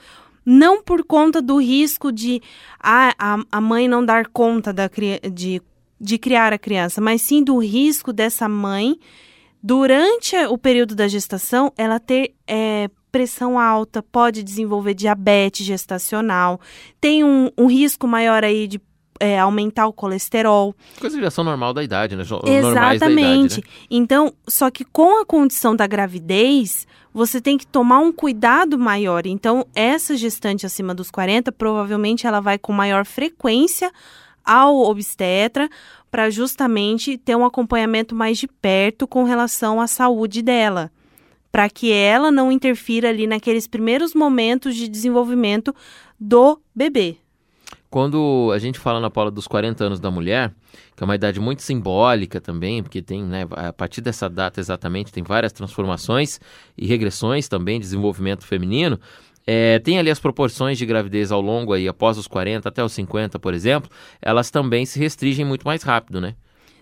Não 0.44 0.82
por 0.82 1.04
conta 1.04 1.40
do 1.40 1.60
risco 1.60 2.10
de 2.10 2.42
a, 2.80 3.14
a, 3.18 3.44
a 3.50 3.60
mãe 3.60 3.86
não 3.86 4.04
dar 4.04 4.26
conta 4.26 4.72
da, 4.72 4.90
de, 5.32 5.62
de 6.00 6.18
criar 6.18 6.52
a 6.52 6.58
criança, 6.58 7.00
mas 7.00 7.22
sim 7.22 7.44
do 7.44 7.58
risco 7.58 8.12
dessa 8.12 8.48
mãe, 8.48 8.98
durante 9.62 10.36
o 10.46 10.58
período 10.58 10.94
da 10.94 11.06
gestação, 11.06 11.72
ela 11.76 12.00
ter 12.00 12.34
é, 12.46 12.90
pressão 13.12 13.58
alta, 13.58 14.02
pode 14.02 14.42
desenvolver 14.42 14.94
diabetes 14.94 15.64
gestacional, 15.64 16.60
tem 17.00 17.22
um, 17.22 17.50
um 17.56 17.66
risco 17.66 18.08
maior 18.08 18.42
aí 18.42 18.66
de 18.66 18.80
é, 19.22 19.38
aumentar 19.38 19.86
o 19.86 19.92
colesterol. 19.92 20.74
Coisa 20.98 21.16
de 21.16 21.24
ação 21.24 21.44
normal 21.44 21.72
da 21.72 21.84
idade, 21.84 22.16
né? 22.16 22.24
Exatamente. 22.44 23.60
Idade, 23.60 23.60
né? 23.60 23.86
Então, 23.88 24.34
só 24.48 24.68
que 24.68 24.84
com 24.84 25.20
a 25.20 25.24
condição 25.24 25.76
da 25.76 25.86
gravidez, 25.86 26.88
você 27.14 27.40
tem 27.40 27.56
que 27.56 27.64
tomar 27.64 28.00
um 28.00 28.12
cuidado 28.12 28.76
maior. 28.76 29.24
Então, 29.24 29.64
essa 29.76 30.16
gestante 30.16 30.66
acima 30.66 30.92
dos 30.92 31.08
40, 31.08 31.52
provavelmente 31.52 32.26
ela 32.26 32.40
vai 32.40 32.58
com 32.58 32.72
maior 32.72 33.06
frequência 33.06 33.92
ao 34.44 34.76
obstetra 34.78 35.70
para 36.10 36.28
justamente 36.28 37.16
ter 37.16 37.36
um 37.36 37.44
acompanhamento 37.44 38.16
mais 38.16 38.38
de 38.38 38.48
perto 38.48 39.06
com 39.06 39.22
relação 39.22 39.80
à 39.80 39.86
saúde 39.86 40.42
dela, 40.42 40.90
para 41.52 41.70
que 41.70 41.92
ela 41.92 42.32
não 42.32 42.50
interfira 42.50 43.10
ali 43.10 43.28
naqueles 43.28 43.68
primeiros 43.68 44.16
momentos 44.16 44.74
de 44.74 44.88
desenvolvimento 44.88 45.72
do 46.18 46.60
bebê. 46.74 47.21
Quando 47.92 48.50
a 48.54 48.58
gente 48.58 48.78
fala 48.78 48.98
na 49.00 49.10
Paula 49.10 49.30
dos 49.30 49.46
40 49.46 49.84
anos 49.84 50.00
da 50.00 50.10
mulher, 50.10 50.50
que 50.96 51.02
é 51.02 51.04
uma 51.04 51.14
idade 51.14 51.38
muito 51.38 51.60
simbólica 51.60 52.40
também, 52.40 52.82
porque 52.82 53.02
tem, 53.02 53.22
né, 53.22 53.46
a 53.50 53.70
partir 53.70 54.00
dessa 54.00 54.30
data 54.30 54.58
exatamente, 54.58 55.12
tem 55.12 55.22
várias 55.22 55.52
transformações 55.52 56.40
e 56.74 56.86
regressões 56.86 57.48
também, 57.48 57.78
desenvolvimento 57.78 58.46
feminino. 58.46 58.98
É, 59.46 59.78
tem 59.78 59.98
ali 59.98 60.10
as 60.10 60.18
proporções 60.18 60.78
de 60.78 60.86
gravidez 60.86 61.30
ao 61.30 61.42
longo 61.42 61.74
aí, 61.74 61.86
após 61.86 62.16
os 62.16 62.26
40 62.26 62.66
até 62.66 62.82
os 62.82 62.94
50, 62.94 63.38
por 63.38 63.52
exemplo, 63.52 63.90
elas 64.22 64.50
também 64.50 64.86
se 64.86 64.98
restringem 64.98 65.44
muito 65.44 65.66
mais 65.66 65.82
rápido, 65.82 66.18
né? 66.18 66.34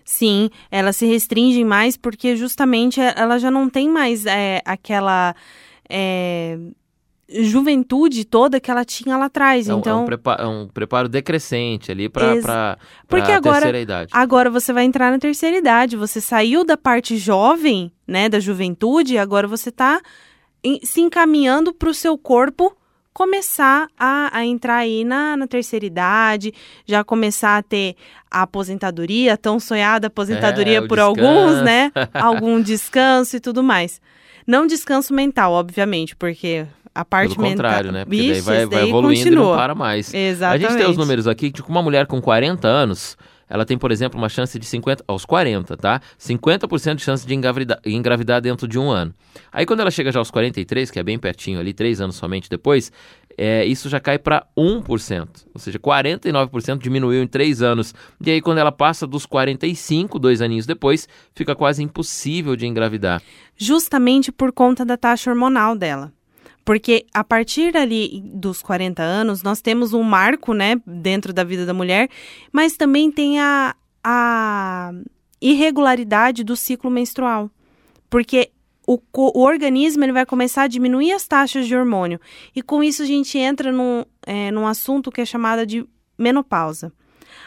Sim, 0.05 0.49
elas 0.71 0.95
se 0.95 1.05
restringem 1.05 1.65
mais 1.65 1.97
porque 1.97 2.37
justamente 2.37 3.01
ela 3.01 3.37
já 3.37 3.51
não 3.51 3.69
tem 3.69 3.89
mais 3.89 4.25
é, 4.25 4.61
aquela 4.63 5.35
é, 5.89 6.57
juventude 7.31 8.25
toda 8.25 8.59
que 8.59 8.69
ela 8.69 8.83
tinha 8.83 9.17
lá 9.17 9.25
atrás. 9.25 9.69
É 9.69 9.75
um, 9.75 9.79
então, 9.79 9.99
é 9.99 10.01
um, 10.01 10.05
preparo, 10.05 10.43
é 10.43 10.47
um 10.47 10.67
preparo 10.67 11.09
decrescente 11.09 11.91
ali 11.91 12.09
para 12.09 12.35
ex... 12.35 12.45
a 12.47 12.77
terceira 13.41 13.79
idade. 13.79 14.11
Agora 14.13 14.49
você 14.49 14.73
vai 14.73 14.83
entrar 14.83 15.11
na 15.11 15.19
terceira 15.19 15.57
idade. 15.57 15.95
Você 15.95 16.19
saiu 16.19 16.65
da 16.65 16.77
parte 16.77 17.17
jovem, 17.17 17.91
né, 18.07 18.27
da 18.27 18.39
juventude, 18.39 19.13
e 19.13 19.17
agora 19.17 19.47
você 19.47 19.69
está 19.69 20.01
se 20.83 21.01
encaminhando 21.01 21.73
para 21.73 21.89
o 21.89 21.93
seu 21.93 22.17
corpo 22.17 22.75
começar 23.13 23.89
a, 23.99 24.37
a, 24.37 24.45
entrar 24.45 24.77
aí 24.77 25.03
na, 25.03 25.35
na, 25.35 25.47
terceira 25.47 25.85
idade, 25.85 26.53
já 26.85 27.03
começar 27.03 27.57
a 27.57 27.63
ter 27.63 27.95
a 28.29 28.43
aposentadoria, 28.43 29.37
tão 29.37 29.59
sonhada 29.59 30.07
aposentadoria 30.07 30.77
é, 30.77 30.87
por 30.87 30.97
descanso. 30.97 31.01
alguns, 31.01 31.61
né? 31.61 31.91
Algum 32.13 32.61
descanso 32.61 33.35
e 33.35 33.39
tudo 33.39 33.61
mais. 33.61 33.99
Não 34.47 34.65
descanso 34.65 35.13
mental, 35.13 35.51
obviamente, 35.51 36.15
porque 36.15 36.65
a 36.93 37.05
parte 37.05 37.35
Pelo 37.35 37.47
contrário, 37.47 37.91
né? 37.91 38.05
Porque 38.05 38.17
Ixi, 38.17 38.41
daí 38.41 38.41
vai, 38.41 38.65
vai 38.65 38.89
evoluindo 38.89 39.23
continua. 39.23 39.43
e 39.43 39.49
não 39.49 39.55
para 39.55 39.75
mais. 39.75 40.13
Exatamente. 40.13 40.65
A 40.65 40.69
gente 40.69 40.77
tem 40.81 40.89
os 40.89 40.97
números 40.97 41.27
aqui 41.27 41.51
que 41.51 41.61
uma 41.61 41.81
mulher 41.81 42.05
com 42.05 42.21
40 42.21 42.67
anos, 42.67 43.17
ela 43.49 43.65
tem, 43.65 43.77
por 43.77 43.91
exemplo, 43.91 44.17
uma 44.17 44.29
chance 44.29 44.57
de 44.59 44.65
50, 44.65 45.03
aos 45.07 45.25
40, 45.25 45.77
tá? 45.77 46.01
50% 46.19 46.95
de 46.95 47.01
chance 47.01 47.25
de 47.25 47.33
engravidar, 47.33 47.79
engravidar 47.85 48.41
dentro 48.41 48.67
de 48.67 48.77
um 48.77 48.89
ano. 48.89 49.13
Aí 49.51 49.65
quando 49.65 49.79
ela 49.79 49.91
chega 49.91 50.11
já 50.11 50.19
aos 50.19 50.31
43, 50.31 50.91
que 50.91 50.99
é 50.99 51.03
bem 51.03 51.17
pertinho 51.17 51.59
ali, 51.59 51.73
três 51.73 52.01
anos 52.01 52.15
somente 52.15 52.49
depois, 52.49 52.91
é, 53.37 53.65
isso 53.65 53.89
já 53.89 53.99
cai 53.99 54.19
para 54.19 54.45
1%. 54.57 55.27
Ou 55.53 55.59
seja, 55.59 55.79
49% 55.79 56.77
diminuiu 56.77 57.23
em 57.23 57.27
três 57.27 57.61
anos. 57.61 57.93
E 58.19 58.31
aí 58.31 58.41
quando 58.41 58.57
ela 58.57 58.71
passa 58.71 59.07
dos 59.07 59.25
45, 59.25 60.19
dois 60.19 60.41
aninhos 60.41 60.65
depois, 60.65 61.07
fica 61.33 61.55
quase 61.55 61.81
impossível 61.81 62.55
de 62.55 62.67
engravidar. 62.67 63.21
Justamente 63.57 64.31
por 64.31 64.51
conta 64.51 64.85
da 64.85 64.97
taxa 64.97 65.29
hormonal 65.29 65.75
dela. 65.75 66.11
Porque 66.63 67.05
a 67.13 67.23
partir 67.23 67.75
ali 67.75 68.21
dos 68.33 68.61
40 68.61 69.01
anos, 69.01 69.41
nós 69.41 69.61
temos 69.61 69.93
um 69.93 70.03
marco, 70.03 70.53
né, 70.53 70.79
dentro 70.85 71.33
da 71.33 71.43
vida 71.43 71.65
da 71.65 71.73
mulher, 71.73 72.09
mas 72.51 72.77
também 72.77 73.11
tem 73.11 73.39
a, 73.39 73.75
a 74.03 74.91
irregularidade 75.41 76.43
do 76.43 76.55
ciclo 76.55 76.91
menstrual. 76.91 77.49
Porque 78.09 78.51
o, 78.85 78.99
o, 79.13 79.41
organismo 79.41 80.03
ele 80.03 80.11
vai 80.11 80.25
começar 80.25 80.63
a 80.63 80.67
diminuir 80.67 81.13
as 81.13 81.27
taxas 81.27 81.67
de 81.67 81.75
hormônio. 81.75 82.19
E 82.55 82.61
com 82.61 82.83
isso 82.83 83.03
a 83.03 83.05
gente 83.05 83.37
entra 83.37 83.71
num, 83.71 84.03
é, 84.25 84.51
num 84.51 84.67
assunto 84.67 85.11
que 85.11 85.21
é 85.21 85.25
chamado 85.25 85.65
de 85.65 85.85
menopausa. 86.17 86.91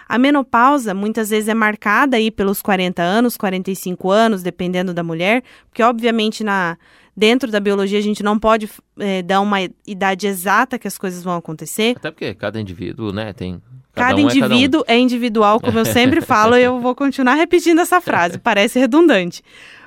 A 0.09 0.18
menopausa 0.18 0.94
muitas 0.94 1.30
vezes 1.30 1.49
é 1.49 1.54
marcada 1.54 2.16
aí 2.16 2.30
pelos 2.30 2.61
40 2.61 3.02
anos, 3.02 3.37
45 3.37 4.11
anos, 4.11 4.42
dependendo 4.42 4.92
da 4.92 5.02
mulher, 5.02 5.42
porque 5.68 5.83
obviamente 5.83 6.42
na 6.42 6.76
dentro 7.16 7.50
da 7.50 7.61
biologia 7.61 7.99
a 7.99 8.02
gente 8.02 8.23
não 8.23 8.38
pode 8.38 8.68
é, 8.99 9.23
dar 9.23 9.40
uma 9.40 9.59
idade 9.87 10.26
exata 10.26 10.78
que 10.78 10.88
as 10.88 10.99
coisas 10.99 11.23
vão 11.23 11.37
acontecer. 11.37 11.94
Até 11.97 12.11
porque 12.11 12.35
cada 12.35 12.61
indivíduo, 12.61 13.12
né, 13.12 13.33
tem 13.33 13.62
Cada, 13.94 14.09
cada 14.09 14.21
um 14.21 14.25
indivíduo 14.25 14.80
é, 14.80 14.85
cada 14.87 14.92
um. 14.92 14.97
é, 14.97 14.99
individual, 14.99 15.61
como 15.61 15.78
eu 15.78 15.85
sempre 15.85 16.21
falo, 16.23 16.56
e 16.56 16.62
eu 16.62 16.80
vou 16.80 16.94
continuar 16.94 17.35
repetindo 17.35 17.80
essa 17.80 18.00
frase, 18.00 18.38
parece 18.38 18.78
redundante. 18.78 19.42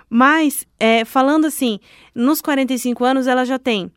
Mas, 0.09 0.65
é, 0.79 1.03
falando 1.03 1.45
assim, 1.45 1.79
nos 2.15 2.39
45 2.41 3.03
anos 3.03 3.27
ela 3.27 3.43
já 3.43 3.59
tem 3.59 3.91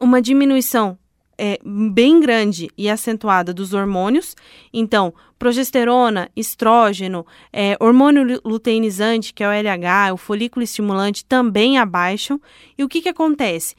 uma 0.00 0.22
diminuição 0.22 0.96
é, 1.38 1.58
bem 1.64 2.20
grande 2.20 2.68
e 2.76 2.88
acentuada 2.88 3.52
dos 3.52 3.72
hormônios. 3.72 4.34
Então, 4.72 5.12
progesterona, 5.38 6.30
estrógeno, 6.34 7.26
é, 7.52 7.76
hormônio 7.80 8.40
luteinizante, 8.44 9.32
que 9.32 9.44
é 9.44 9.48
o 9.48 9.52
LH, 9.52 10.14
o 10.14 10.16
folículo 10.16 10.62
estimulante, 10.62 11.24
também 11.24 11.78
abaixam. 11.78 12.40
E 12.76 12.84
o 12.84 12.88
que, 12.88 13.02
que 13.02 13.08
acontece? 13.08 13.74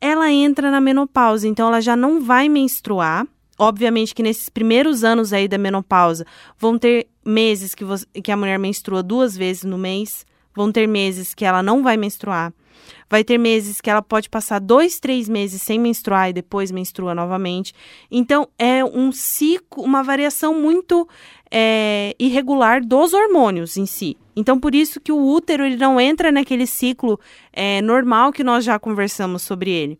Ela 0.00 0.30
entra 0.30 0.70
na 0.70 0.80
menopausa, 0.80 1.46
então 1.46 1.68
ela 1.68 1.80
já 1.80 1.94
não 1.94 2.20
vai 2.20 2.48
menstruar, 2.48 3.26
obviamente 3.58 4.14
que 4.14 4.22
nesses 4.22 4.48
primeiros 4.48 5.04
anos 5.04 5.32
aí 5.32 5.46
da 5.46 5.56
menopausa 5.56 6.26
vão 6.58 6.76
ter 6.76 7.06
meses 7.24 7.74
que, 7.74 7.84
você, 7.84 8.04
que 8.22 8.32
a 8.32 8.36
mulher 8.36 8.58
menstrua 8.58 9.02
duas 9.02 9.36
vezes 9.36 9.62
no 9.62 9.78
mês, 9.78 10.26
vão 10.54 10.72
ter 10.72 10.88
meses 10.88 11.34
que 11.34 11.44
ela 11.44 11.62
não 11.62 11.82
vai 11.82 11.96
menstruar. 11.96 12.52
Vai 13.08 13.22
ter 13.24 13.38
meses 13.38 13.80
que 13.80 13.90
ela 13.90 14.02
pode 14.02 14.28
passar 14.28 14.58
dois, 14.58 14.98
três 14.98 15.28
meses 15.28 15.60
sem 15.62 15.78
menstruar 15.78 16.30
e 16.30 16.32
depois 16.32 16.70
menstrua 16.70 17.14
novamente. 17.14 17.72
Então, 18.10 18.48
é 18.58 18.84
um 18.84 19.12
ciclo, 19.12 19.82
uma 19.82 20.02
variação 20.02 20.60
muito 20.60 21.08
é, 21.50 22.16
irregular 22.18 22.84
dos 22.84 23.12
hormônios 23.12 23.76
em 23.76 23.84
si. 23.84 24.16
Então, 24.34 24.58
por 24.58 24.74
isso 24.74 25.00
que 25.00 25.12
o 25.12 25.22
útero 25.22 25.64
ele 25.64 25.76
não 25.76 26.00
entra 26.00 26.32
naquele 26.32 26.66
ciclo 26.66 27.20
é, 27.52 27.82
normal 27.82 28.32
que 28.32 28.42
nós 28.42 28.64
já 28.64 28.78
conversamos 28.78 29.42
sobre 29.42 29.70
ele. 29.70 29.98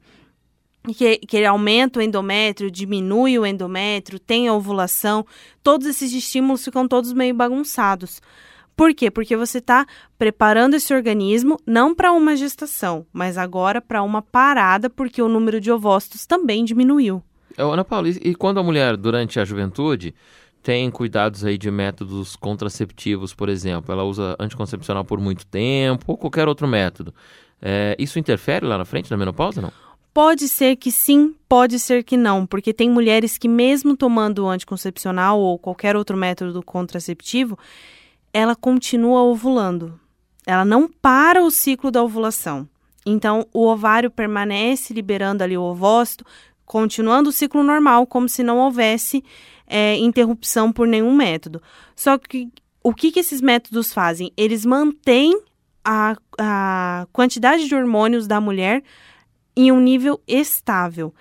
Que, 0.96 1.18
que 1.18 1.36
ele 1.36 1.46
aumenta 1.46 2.00
o 2.00 2.02
endométrio, 2.02 2.70
diminui 2.70 3.38
o 3.38 3.46
endométrio, 3.46 4.18
tem 4.18 4.48
a 4.48 4.54
ovulação, 4.54 5.24
todos 5.62 5.86
esses 5.86 6.12
estímulos 6.12 6.64
ficam 6.64 6.88
todos 6.88 7.12
meio 7.12 7.34
bagunçados. 7.34 8.20
Por 8.76 8.94
quê? 8.94 9.10
Porque 9.10 9.36
você 9.36 9.58
está 9.58 9.86
preparando 10.18 10.74
esse 10.74 10.94
organismo 10.94 11.58
não 11.66 11.94
para 11.94 12.12
uma 12.12 12.36
gestação, 12.36 13.06
mas 13.12 13.36
agora 13.36 13.80
para 13.80 14.02
uma 14.02 14.22
parada, 14.22 14.88
porque 14.88 15.20
o 15.20 15.28
número 15.28 15.60
de 15.60 15.70
ovócitos 15.70 16.26
também 16.26 16.64
diminuiu. 16.64 17.22
Ana 17.56 17.84
Paula, 17.84 18.08
e 18.08 18.34
quando 18.34 18.60
a 18.60 18.62
mulher, 18.62 18.96
durante 18.96 19.38
a 19.38 19.44
juventude, 19.44 20.14
tem 20.62 20.90
cuidados 20.90 21.44
aí 21.44 21.58
de 21.58 21.70
métodos 21.70 22.36
contraceptivos, 22.36 23.34
por 23.34 23.48
exemplo, 23.48 23.92
ela 23.92 24.04
usa 24.04 24.36
anticoncepcional 24.38 25.04
por 25.04 25.20
muito 25.20 25.44
tempo 25.46 26.04
ou 26.06 26.16
qualquer 26.16 26.48
outro 26.48 26.66
método, 26.68 27.12
é, 27.60 27.96
isso 27.98 28.18
interfere 28.18 28.64
lá 28.64 28.78
na 28.78 28.84
frente 28.84 29.10
na 29.10 29.16
menopausa, 29.16 29.60
não? 29.60 29.72
Pode 30.14 30.46
ser 30.46 30.76
que 30.76 30.92
sim, 30.92 31.34
pode 31.48 31.78
ser 31.78 32.04
que 32.04 32.18
não, 32.18 32.44
porque 32.44 32.74
tem 32.74 32.90
mulheres 32.90 33.38
que 33.38 33.48
mesmo 33.48 33.96
tomando 33.96 34.46
anticoncepcional 34.46 35.40
ou 35.40 35.58
qualquer 35.58 35.96
outro 35.96 36.16
método 36.18 36.62
contraceptivo, 36.62 37.58
ela 38.32 38.56
continua 38.56 39.22
ovulando. 39.22 40.00
Ela 40.46 40.64
não 40.64 40.88
para 40.88 41.42
o 41.42 41.50
ciclo 41.50 41.90
da 41.90 42.02
ovulação. 42.02 42.68
Então, 43.04 43.46
o 43.52 43.66
ovário 43.66 44.10
permanece 44.10 44.94
liberando 44.94 45.42
ali 45.42 45.56
o 45.56 45.62
ovócito, 45.62 46.24
continuando 46.64 47.30
o 47.30 47.32
ciclo 47.32 47.62
normal, 47.62 48.06
como 48.06 48.28
se 48.28 48.42
não 48.42 48.58
houvesse 48.58 49.24
é, 49.66 49.96
interrupção 49.96 50.72
por 50.72 50.86
nenhum 50.86 51.14
método. 51.14 51.60
Só 51.94 52.16
que 52.16 52.48
o 52.82 52.94
que, 52.94 53.12
que 53.12 53.20
esses 53.20 53.40
métodos 53.40 53.92
fazem? 53.92 54.32
Eles 54.36 54.64
mantêm 54.64 55.40
a, 55.84 56.16
a 56.38 57.06
quantidade 57.12 57.66
de 57.66 57.74
hormônios 57.74 58.26
da 58.26 58.40
mulher 58.40 58.82
em 59.56 59.70
um 59.70 59.80
nível 59.80 60.20
estável. 60.26 61.14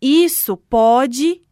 Isso 0.00 0.56
pode 0.56 1.42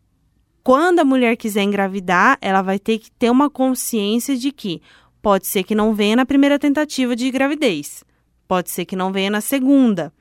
quando 0.62 1.00
a 1.00 1.04
mulher 1.04 1.36
quiser 1.36 1.62
engravidar, 1.62 2.38
ela 2.40 2.62
vai 2.62 2.78
ter 2.78 2.98
que 2.98 3.10
ter 3.12 3.30
uma 3.30 3.48
consciência 3.48 4.36
de 4.36 4.52
que 4.52 4.82
pode 5.22 5.46
ser 5.46 5.62
que 5.62 5.74
não 5.74 5.94
venha 5.94 6.16
na 6.16 6.26
primeira 6.26 6.58
tentativa 6.58 7.14
de 7.16 7.30
gravidez, 7.30 8.04
pode 8.46 8.70
ser 8.70 8.84
que 8.84 8.96
não 8.96 9.12
venha 9.12 9.30
na 9.30 9.40
segunda, 9.40 10.12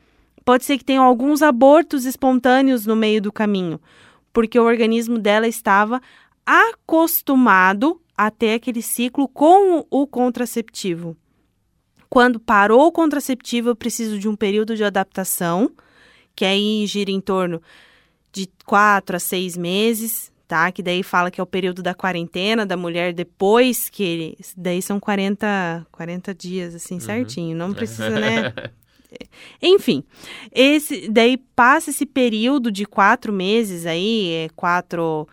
pode 0.45 0.65
ser 0.65 0.77
que 0.77 0.85
tenha 0.85 1.01
alguns 1.01 1.41
abortos 1.41 2.05
espontâneos 2.05 2.85
no 2.85 2.95
meio 2.95 3.21
do 3.21 3.31
caminho, 3.31 3.79
porque 4.31 4.59
o 4.59 4.65
organismo 4.65 5.17
dela 5.17 5.47
estava 5.47 6.01
acostumado 6.45 8.01
a 8.17 8.31
ter 8.31 8.55
aquele 8.55 8.81
ciclo 8.81 9.27
com 9.27 9.85
o 9.89 10.07
contraceptivo. 10.07 11.15
Quando 12.09 12.39
parou 12.39 12.87
o 12.87 12.91
contraceptivo, 12.91 13.69
eu 13.69 13.75
preciso 13.75 14.17
de 14.17 14.27
um 14.27 14.35
período 14.35 14.75
de 14.75 14.83
adaptação, 14.83 15.71
que 16.35 16.43
aí 16.43 16.85
gira 16.87 17.11
em 17.11 17.21
torno 17.21 17.61
de 18.31 18.49
quatro 18.65 19.15
a 19.15 19.19
seis 19.19 19.57
meses, 19.57 20.31
tá? 20.47 20.71
Que 20.71 20.81
daí 20.81 21.03
fala 21.03 21.29
que 21.29 21.39
é 21.39 21.43
o 21.43 21.47
período 21.47 21.83
da 21.83 21.93
quarentena 21.93 22.65
da 22.65 22.75
mulher 22.75 23.13
depois 23.13 23.89
que 23.89 24.03
ele. 24.03 24.37
Daí 24.57 24.81
são 24.81 24.99
40, 24.99 25.87
40 25.91 26.33
dias, 26.33 26.75
assim, 26.75 26.95
uhum. 26.95 26.99
certinho. 26.99 27.57
Não 27.57 27.73
precisa, 27.73 28.09
né? 28.09 28.53
Enfim, 29.61 30.03
esse 30.51 31.09
daí 31.09 31.37
passa 31.37 31.89
esse 31.89 32.05
período 32.05 32.71
de 32.71 32.85
quatro 32.85 33.33
meses 33.33 33.85
aí, 33.85 34.31
é 34.33 34.49
quatro 34.55 35.27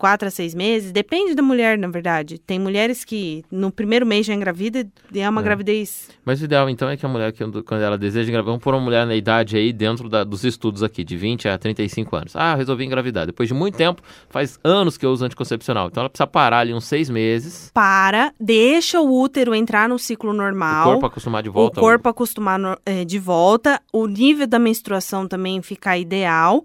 quatro 0.00 0.26
a 0.26 0.30
seis 0.30 0.54
meses, 0.54 0.92
depende 0.92 1.34
da 1.34 1.42
mulher, 1.42 1.76
na 1.76 1.86
verdade. 1.86 2.38
Tem 2.38 2.58
mulheres 2.58 3.04
que 3.04 3.44
no 3.52 3.70
primeiro 3.70 4.06
mês 4.06 4.24
já 4.24 4.32
engravida 4.32 4.88
e 5.12 5.20
é 5.20 5.28
uma 5.28 5.42
é. 5.42 5.44
gravidez. 5.44 6.08
Mas 6.24 6.40
o 6.40 6.46
ideal, 6.46 6.70
então, 6.70 6.88
é 6.88 6.96
que 6.96 7.04
a 7.04 7.08
mulher, 7.08 7.30
que, 7.32 7.44
quando 7.44 7.82
ela 7.82 7.98
deseja 7.98 8.30
engravidar, 8.30 8.46
vamos 8.46 8.64
pôr 8.64 8.72
uma 8.72 8.80
mulher 8.80 9.06
na 9.06 9.14
idade 9.14 9.58
aí, 9.58 9.74
dentro 9.74 10.08
da, 10.08 10.24
dos 10.24 10.42
estudos 10.42 10.82
aqui, 10.82 11.04
de 11.04 11.18
20 11.18 11.48
a 11.48 11.58
35 11.58 12.16
anos. 12.16 12.34
Ah, 12.34 12.54
resolvi 12.54 12.86
engravidar. 12.86 13.26
Depois 13.26 13.46
de 13.46 13.54
muito 13.54 13.76
tempo, 13.76 14.00
faz 14.30 14.58
anos 14.64 14.96
que 14.96 15.04
eu 15.04 15.10
uso 15.10 15.22
anticoncepcional. 15.26 15.88
Então 15.88 16.00
ela 16.00 16.08
precisa 16.08 16.26
parar 16.26 16.60
ali 16.60 16.72
uns 16.72 16.86
seis 16.86 17.10
meses. 17.10 17.70
Para, 17.74 18.32
deixa 18.40 19.02
o 19.02 19.20
útero 19.20 19.54
entrar 19.54 19.86
no 19.86 19.98
ciclo 19.98 20.32
normal. 20.32 20.88
O 20.88 20.92
corpo 20.92 21.06
acostumar 21.06 21.42
de 21.42 21.50
volta. 21.50 21.78
O 21.78 21.82
corpo 21.82 22.08
ao... 22.08 22.12
acostumar 22.12 22.58
no, 22.58 22.78
é, 22.86 23.04
de 23.04 23.18
volta. 23.18 23.78
O 23.92 24.06
nível 24.06 24.46
da 24.46 24.58
menstruação 24.58 25.28
também 25.28 25.60
ficar 25.60 25.98
ideal 25.98 26.64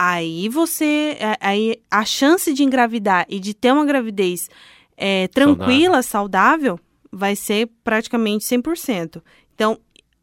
aí 0.00 0.48
você. 0.48 1.18
É, 1.20 1.36
aí 1.40 1.82
a 1.90 2.06
chance 2.06 2.54
de 2.54 2.64
engravidar 2.64 3.26
e 3.28 3.38
de 3.38 3.52
ter 3.52 3.70
uma 3.70 3.84
gravidez 3.84 4.48
é, 4.96 5.28
tranquila, 5.28 6.02
saudável. 6.02 6.76
saudável, 6.76 6.80
vai 7.12 7.36
ser 7.36 7.68
praticamente 7.84 8.44
100%. 8.46 9.22
Então, 9.54 9.78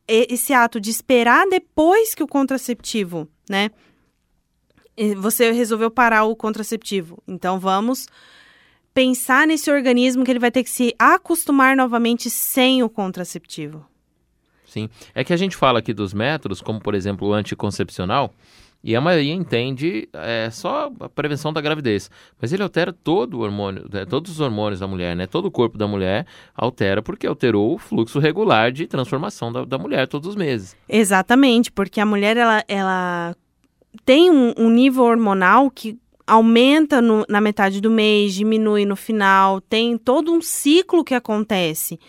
esse 0.08 0.52
ato 0.52 0.80
de 0.80 0.90
esperar 0.90 1.46
depois 1.48 2.16
que 2.16 2.24
o 2.24 2.28
contraceptivo, 2.28 3.28
né? 3.48 3.70
Você 5.18 5.52
resolveu 5.52 5.92
parar 5.92 6.24
o 6.24 6.36
contraceptivo. 6.36 7.22
Então, 7.28 7.60
vamos 7.60 8.08
pensar 8.96 9.46
nesse 9.46 9.70
organismo 9.70 10.24
que 10.24 10.32
ele 10.32 10.40
vai 10.40 10.50
ter 10.50 10.64
que 10.64 10.72
se 10.72 10.96
acostumar 10.98 11.76
novamente 11.76 12.32
sem 12.32 12.82
o 12.82 12.90
contraceptivo. 12.90 13.86
Sim. 14.66 14.90
É 15.14 15.24
que 15.24 15.34
a 15.34 15.38
gente 15.38 15.56
fala 15.56 15.80
aqui 15.80 15.94
dos 15.94 16.14
métodos, 16.16 16.62
como 16.62 16.80
por 16.80 16.96
exemplo 16.96 17.28
o 17.28 17.34
anticoncepcional, 17.34 18.34
e 18.84 18.96
a 18.96 19.02
maioria 19.02 19.34
entende 19.34 20.08
é, 20.14 20.50
só 20.52 20.92
a 21.00 21.10
prevenção 21.10 21.52
da 21.52 21.60
gravidez. 21.60 22.10
Mas 22.42 22.54
ele 22.54 22.64
altera 22.64 22.94
todo 22.94 23.36
o 23.38 23.42
hormônio, 23.42 23.86
né, 23.92 24.06
todos 24.06 24.32
os 24.32 24.40
hormônios 24.40 24.80
da 24.80 24.88
mulher, 24.88 25.16
né? 25.16 25.28
Todo 25.28 25.46
o 25.46 25.52
corpo 25.52 25.78
da 25.78 25.88
mulher 25.88 26.26
altera 26.56 27.02
porque 27.02 27.28
alterou 27.28 27.76
o 27.76 27.78
fluxo 27.78 28.20
regular 28.20 28.72
de 28.72 28.88
transformação 28.88 29.52
da, 29.52 29.66
da 29.66 29.78
mulher 29.78 30.08
todos 30.08 30.30
os 30.30 30.36
meses. 30.36 30.76
Exatamente, 30.88 31.72
porque 31.72 32.00
a 32.00 32.06
mulher 32.06 32.38
ela, 32.38 32.64
ela 32.68 33.36
tem 34.06 34.32
um, 34.32 34.54
um 34.58 34.70
nível 34.70 35.04
hormonal 35.04 35.70
que 35.70 35.98
aumenta 36.26 37.02
no, 37.02 37.26
na 37.28 37.40
metade 37.40 37.80
do 37.80 37.90
mês, 37.90 38.34
diminui 38.34 38.86
no 38.86 38.96
final, 38.96 39.62
tem 39.62 39.98
todo 39.98 40.32
um 40.32 40.42
ciclo 40.42 41.04
que 41.04 41.16
acontece. 41.16 42.00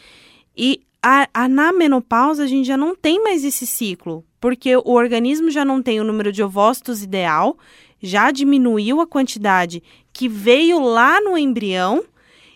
E 0.57 0.83
a, 1.03 1.29
a, 1.33 1.49
na 1.49 1.73
menopausa 1.73 2.45
a 2.45 2.47
gente 2.47 2.67
já 2.67 2.77
não 2.77 2.95
tem 2.95 3.23
mais 3.23 3.45
esse 3.45 3.67
ciclo, 3.67 4.25
porque 4.41 4.77
o 4.77 4.93
organismo 4.93 5.51
já 5.51 5.65
não 5.65 5.83
tem 5.83 6.01
o 6.01 6.05
número 6.05 6.33
de 6.33 6.43
ovócitos 6.43 7.03
ideal, 7.03 7.57
já 8.01 8.31
diminuiu 8.31 9.01
a 9.01 9.07
quantidade 9.07 9.83
que 10.13 10.29
veio 10.29 10.81
lá 10.81 11.21
no 11.21 11.37
embrião. 11.37 12.05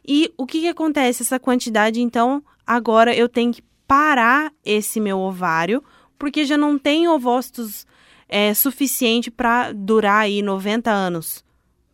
E 0.06 0.32
o 0.36 0.46
que, 0.46 0.60
que 0.60 0.68
acontece? 0.68 1.22
Essa 1.22 1.38
quantidade, 1.38 2.00
então, 2.00 2.42
agora 2.66 3.14
eu 3.14 3.28
tenho 3.28 3.52
que 3.52 3.62
parar 3.86 4.52
esse 4.64 5.00
meu 5.00 5.18
ovário, 5.18 5.82
porque 6.18 6.44
já 6.44 6.56
não 6.56 6.78
tem 6.78 7.08
ovócitos 7.08 7.86
é, 8.28 8.54
suficiente 8.54 9.30
para 9.30 9.72
durar 9.72 10.22
aí 10.22 10.42
90 10.42 10.90
anos. 10.90 11.44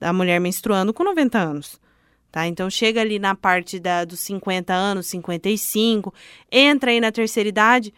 A 0.01 0.13
mulher 0.13 0.41
menstruando 0.41 0.95
com 0.95 1.03
90 1.03 1.39
anos. 1.39 1.81
Tá? 2.31 2.47
Então 2.47 2.69
chega 2.69 3.01
ali 3.01 3.19
na 3.19 3.35
parte 3.35 3.81
da, 3.81 4.05
dos 4.05 4.21
50 4.21 4.73
anos, 4.75 5.07
55, 5.07 6.13
entra 6.53 6.91
aí 6.91 7.01
na 7.01 7.11
terceira 7.11 7.49
idade, 7.49 7.93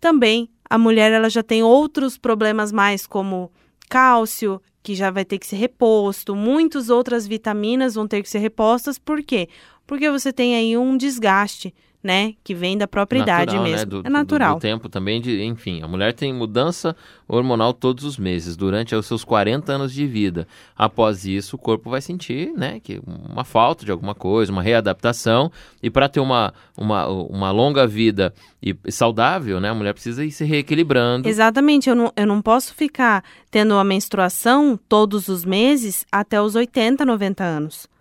também 0.00 0.50
a 0.68 0.76
mulher 0.76 1.12
ela 1.12 1.30
já 1.30 1.42
tem 1.42 1.62
outros 1.62 2.18
problemas 2.18 2.72
mais 2.72 3.06
como 3.06 3.52
cálcio, 3.88 4.60
que 4.82 4.94
já 4.94 5.10
vai 5.10 5.24
ter 5.24 5.38
que 5.38 5.46
ser 5.46 5.56
reposto, 5.56 6.34
muitas 6.34 6.90
outras 6.90 7.26
vitaminas 7.26 7.94
vão 7.94 8.06
ter 8.06 8.22
que 8.22 8.28
ser 8.28 8.38
repostas, 8.38 8.98
por 8.98 9.22
quê? 9.22 9.48
Porque 9.86 10.10
você 10.10 10.32
tem 10.32 10.56
aí 10.56 10.76
um 10.76 10.96
desgaste 10.96 11.72
né? 12.04 12.34
Que 12.44 12.54
vem 12.54 12.76
da 12.76 12.86
própria 12.86 13.20
natural, 13.20 13.42
idade 13.42 13.56
né? 13.56 13.62
mesmo. 13.62 13.78
Né? 13.78 14.02
Do, 14.02 14.06
é 14.06 14.10
natural. 14.10 14.50
Do, 14.52 14.58
do, 14.58 14.60
tempo 14.60 14.88
também 14.90 15.22
de, 15.22 15.42
enfim, 15.42 15.82
a 15.82 15.88
mulher 15.88 16.12
tem 16.12 16.34
mudança 16.34 16.94
hormonal 17.26 17.72
todos 17.72 18.04
os 18.04 18.18
meses, 18.18 18.56
durante 18.56 18.94
os 18.94 19.06
seus 19.06 19.24
40 19.24 19.72
anos 19.72 19.90
de 19.90 20.06
vida. 20.06 20.46
Após 20.76 21.24
isso, 21.24 21.56
o 21.56 21.58
corpo 21.58 21.88
vai 21.88 22.02
sentir, 22.02 22.52
né, 22.54 22.78
que 22.78 23.00
uma 23.06 23.42
falta 23.42 23.86
de 23.86 23.90
alguma 23.90 24.14
coisa, 24.14 24.52
uma 24.52 24.62
readaptação, 24.62 25.50
e 25.82 25.88
para 25.88 26.06
ter 26.06 26.20
uma, 26.20 26.52
uma, 26.76 27.08
uma 27.08 27.50
longa 27.50 27.86
vida 27.86 28.34
e 28.62 28.76
saudável, 28.90 29.58
né, 29.58 29.70
a 29.70 29.74
mulher 29.74 29.94
precisa 29.94 30.22
ir 30.22 30.30
se 30.30 30.44
reequilibrando. 30.44 31.26
Exatamente, 31.26 31.88
eu 31.88 31.96
não, 31.96 32.12
eu 32.14 32.26
não 32.26 32.42
posso 32.42 32.74
ficar 32.74 33.24
tendo 33.50 33.74
a 33.74 33.84
menstruação 33.84 34.78
todos 34.86 35.28
os 35.28 35.42
meses 35.42 36.04
até 36.12 36.38
os 36.40 36.54
80, 36.54 37.02
90 37.06 37.42
anos. 37.42 37.93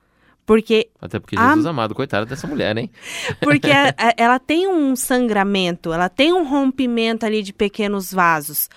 Porque 0.45 0.89
Até 1.01 1.19
porque 1.19 1.37
Jesus 1.37 1.65
a... 1.65 1.69
amado, 1.69 1.95
coitada 1.95 2.25
dessa 2.25 2.47
mulher, 2.47 2.77
hein? 2.77 2.91
Porque 3.39 3.71
a, 3.71 3.95
a, 3.97 4.13
ela 4.17 4.39
tem 4.39 4.67
um 4.67 4.93
sangramento, 4.93 5.93
ela 5.93 6.09
tem 6.09 6.33
um 6.33 6.45
rompimento 6.45 7.25
ali 7.25 7.41
de 7.41 7.53
pequenos 7.53 8.13
vasos. 8.13 8.69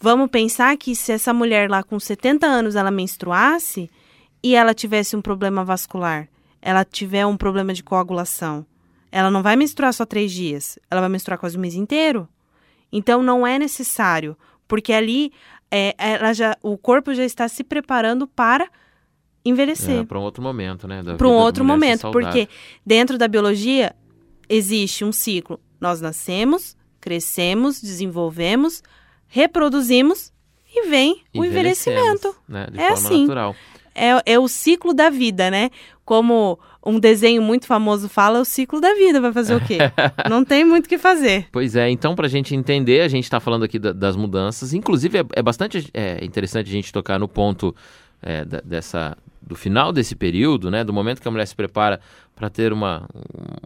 Vamos 0.00 0.28
pensar 0.28 0.76
que 0.76 0.94
se 0.96 1.12
essa 1.12 1.32
mulher 1.32 1.70
lá 1.70 1.84
com 1.84 2.00
70 2.00 2.44
anos 2.44 2.74
ela 2.74 2.90
menstruasse, 2.90 3.88
e 4.44 4.54
ela 4.54 4.74
tivesse 4.74 5.16
um 5.16 5.22
problema 5.22 5.64
vascular, 5.64 6.28
ela 6.60 6.84
tiver 6.84 7.24
um 7.24 7.34
problema 7.34 7.72
de 7.72 7.82
coagulação, 7.82 8.66
ela 9.10 9.30
não 9.30 9.42
vai 9.42 9.56
menstruar 9.56 9.94
só 9.94 10.04
três 10.04 10.30
dias, 10.30 10.78
ela 10.90 11.00
vai 11.00 11.08
menstruar 11.08 11.38
quase 11.38 11.56
o 11.56 11.60
mês 11.60 11.74
inteiro. 11.74 12.28
Então 12.92 13.22
não 13.22 13.46
é 13.46 13.58
necessário, 13.58 14.36
porque 14.68 14.92
ali 14.92 15.32
é, 15.70 15.94
ela 15.96 16.34
já, 16.34 16.54
o 16.62 16.76
corpo 16.76 17.14
já 17.14 17.24
está 17.24 17.48
se 17.48 17.64
preparando 17.64 18.26
para 18.26 18.68
envelhecer. 19.44 20.00
É, 20.00 20.04
para 20.04 20.18
um 20.18 20.22
outro 20.22 20.42
momento, 20.42 20.88
né? 20.88 21.02
Para 21.16 21.28
um 21.28 21.32
outro 21.32 21.64
momento, 21.64 22.10
porque 22.10 22.48
dentro 22.84 23.18
da 23.18 23.28
biologia 23.28 23.94
existe 24.48 25.04
um 25.04 25.12
ciclo. 25.12 25.60
Nós 25.80 26.00
nascemos, 26.00 26.76
crescemos, 27.00 27.80
desenvolvemos, 27.80 28.82
reproduzimos 29.26 30.32
e 30.74 30.88
vem 30.88 31.22
o 31.34 31.44
envelhecimento. 31.44 32.34
Né? 32.48 32.66
De 32.70 32.78
é 32.78 32.88
forma 32.88 32.94
assim. 32.94 33.20
natural. 33.22 33.56
É, 33.94 34.32
é 34.32 34.38
o 34.38 34.48
ciclo 34.48 34.92
da 34.92 35.08
vida, 35.08 35.50
né? 35.50 35.70
Como 36.04 36.58
um 36.84 36.98
desenho 36.98 37.40
muito 37.40 37.66
famoso 37.66 38.08
fala, 38.08 38.38
é 38.38 38.40
o 38.40 38.44
ciclo 38.44 38.80
da 38.80 38.92
vida. 38.94 39.20
Vai 39.20 39.32
fazer 39.32 39.54
o 39.54 39.60
quê? 39.60 39.78
Não 40.28 40.44
tem 40.44 40.64
muito 40.64 40.86
o 40.86 40.88
que 40.88 40.98
fazer. 40.98 41.46
Pois 41.52 41.76
é, 41.76 41.88
então 41.90 42.14
para 42.14 42.26
a 42.26 42.28
gente 42.28 42.54
entender, 42.56 43.02
a 43.02 43.08
gente 43.08 43.24
está 43.24 43.38
falando 43.38 43.64
aqui 43.64 43.78
da, 43.78 43.92
das 43.92 44.16
mudanças. 44.16 44.74
Inclusive, 44.74 45.18
é, 45.18 45.24
é 45.34 45.42
bastante 45.42 45.88
é, 45.94 46.24
interessante 46.24 46.68
a 46.68 46.72
gente 46.72 46.92
tocar 46.92 47.18
no 47.18 47.28
ponto 47.28 47.74
é, 48.20 48.44
da, 48.44 48.60
dessa, 48.64 49.16
do 49.46 49.54
final 49.54 49.92
desse 49.92 50.14
período, 50.14 50.70
né? 50.70 50.84
Do 50.84 50.92
momento 50.92 51.20
que 51.20 51.28
a 51.28 51.30
mulher 51.30 51.46
se 51.46 51.54
prepara 51.54 52.00
para 52.34 52.50
ter 52.50 52.72
uma, 52.72 53.08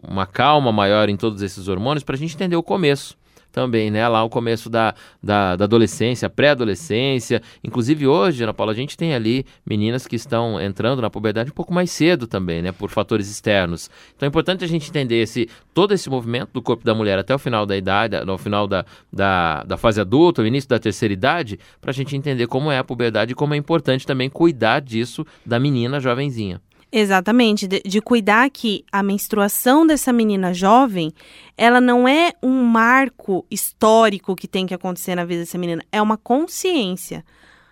uma 0.03 0.25
calma 0.25 0.71
maior 0.71 1.09
em 1.09 1.17
todos 1.17 1.41
esses 1.41 1.67
hormônios, 1.67 2.03
para 2.03 2.15
a 2.15 2.17
gente 2.17 2.35
entender 2.35 2.55
o 2.55 2.63
começo 2.63 3.17
também, 3.51 3.89
né? 3.91 4.07
Lá 4.07 4.23
o 4.23 4.29
começo 4.29 4.69
da, 4.69 4.93
da, 5.21 5.55
da 5.55 5.65
adolescência, 5.65 6.29
pré-adolescência. 6.29 7.41
Inclusive 7.63 8.07
hoje, 8.07 8.43
Ana 8.43 8.53
Paula, 8.53 8.71
a 8.71 8.75
gente 8.75 8.97
tem 8.97 9.13
ali 9.13 9.45
meninas 9.65 10.07
que 10.07 10.15
estão 10.15 10.59
entrando 10.59 11.01
na 11.01 11.09
puberdade 11.09 11.51
um 11.51 11.53
pouco 11.53 11.73
mais 11.73 11.91
cedo 11.91 12.27
também, 12.27 12.61
né? 12.61 12.71
Por 12.71 12.89
fatores 12.89 13.29
externos. 13.29 13.89
Então 14.15 14.25
é 14.25 14.29
importante 14.29 14.63
a 14.63 14.67
gente 14.67 14.89
entender 14.89 15.21
esse, 15.21 15.49
todo 15.73 15.93
esse 15.93 16.09
movimento 16.09 16.51
do 16.53 16.61
corpo 16.61 16.83
da 16.83 16.93
mulher 16.93 17.19
até 17.19 17.33
o 17.33 17.39
final 17.39 17.65
da 17.65 17.75
idade, 17.75 18.23
no 18.25 18.37
final 18.37 18.67
da, 18.67 18.85
da, 19.11 19.63
da 19.63 19.77
fase 19.77 19.99
adulta, 19.99 20.41
o 20.41 20.47
início 20.47 20.69
da 20.69 20.79
terceira 20.79 21.13
idade, 21.13 21.59
para 21.81 21.91
a 21.91 21.93
gente 21.93 22.15
entender 22.15 22.47
como 22.47 22.71
é 22.71 22.77
a 22.77 22.83
puberdade 22.83 23.31
e 23.31 23.35
como 23.35 23.53
é 23.53 23.57
importante 23.57 24.05
também 24.05 24.29
cuidar 24.29 24.79
disso 24.79 25.25
da 25.45 25.59
menina 25.59 25.99
jovenzinha. 25.99 26.61
Exatamente, 26.91 27.67
de, 27.67 27.81
de, 27.85 28.01
cuidar 28.01 28.49
que 28.49 28.83
a 28.91 29.03
menstruação 29.03 29.85
dessa 29.85 30.11
menina 30.11 30.51
jovem, 30.53 31.13
ela 31.55 31.79
não 31.79 32.07
é 32.07 32.33
um 32.41 32.63
marco 32.63 33.45
histórico 33.49 34.35
que 34.35 34.47
tem 34.47 34.65
que 34.65 34.73
acontecer 34.73 35.13
na 35.13 35.23
vida 35.23 35.41
dessa 35.41 35.57
menina, 35.57 35.83
é 35.91 36.01
uma 36.01 36.17
consciência. 36.17 37.23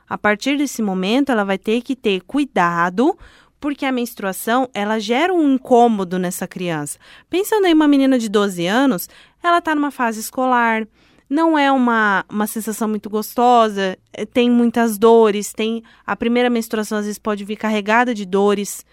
A 0.07 0.19
partir 0.19 0.55
desse 0.55 0.83
momento, 0.83 1.31
ela 1.31 1.43
vai 1.43 1.57
ter 1.57 1.81
que 1.81 1.95
ter 1.95 2.21
cuidado, 2.21 3.17
porque 3.59 3.87
a 3.87 3.91
menstruação, 3.91 4.69
ela 4.71 4.99
gera 4.99 5.33
um 5.33 5.55
incômodo 5.55 6.19
nessa 6.19 6.47
criança. 6.47 6.99
Pensando 7.27 7.65
em 7.65 7.73
uma 7.73 7.87
menina 7.87 8.19
de 8.19 8.29
12 8.29 8.67
anos, 8.67 9.09
ela 9.41 9.57
está 9.57 9.73
numa 9.73 9.89
fase 9.89 10.19
escolar, 10.19 10.87
não 11.29 11.57
é 11.57 11.71
uma, 11.71 12.23
uma 12.29 12.47
sensação 12.47 12.87
muito 12.87 13.09
gostosa, 13.09 13.97
eh, 14.13 14.25
tem 14.25 14.49
muitas 14.49 14.97
dores, 14.97 15.51
tem 15.51 15.83
a 16.05 16.15
primeira 16.15 16.49
menstruação 16.49 16.99
às 16.99 17.05
vezes 17.05 17.19
pode 17.19 17.43
vir 17.43 17.57
carregada 17.57 18.13
de 18.13 18.25
dores. 18.25 18.85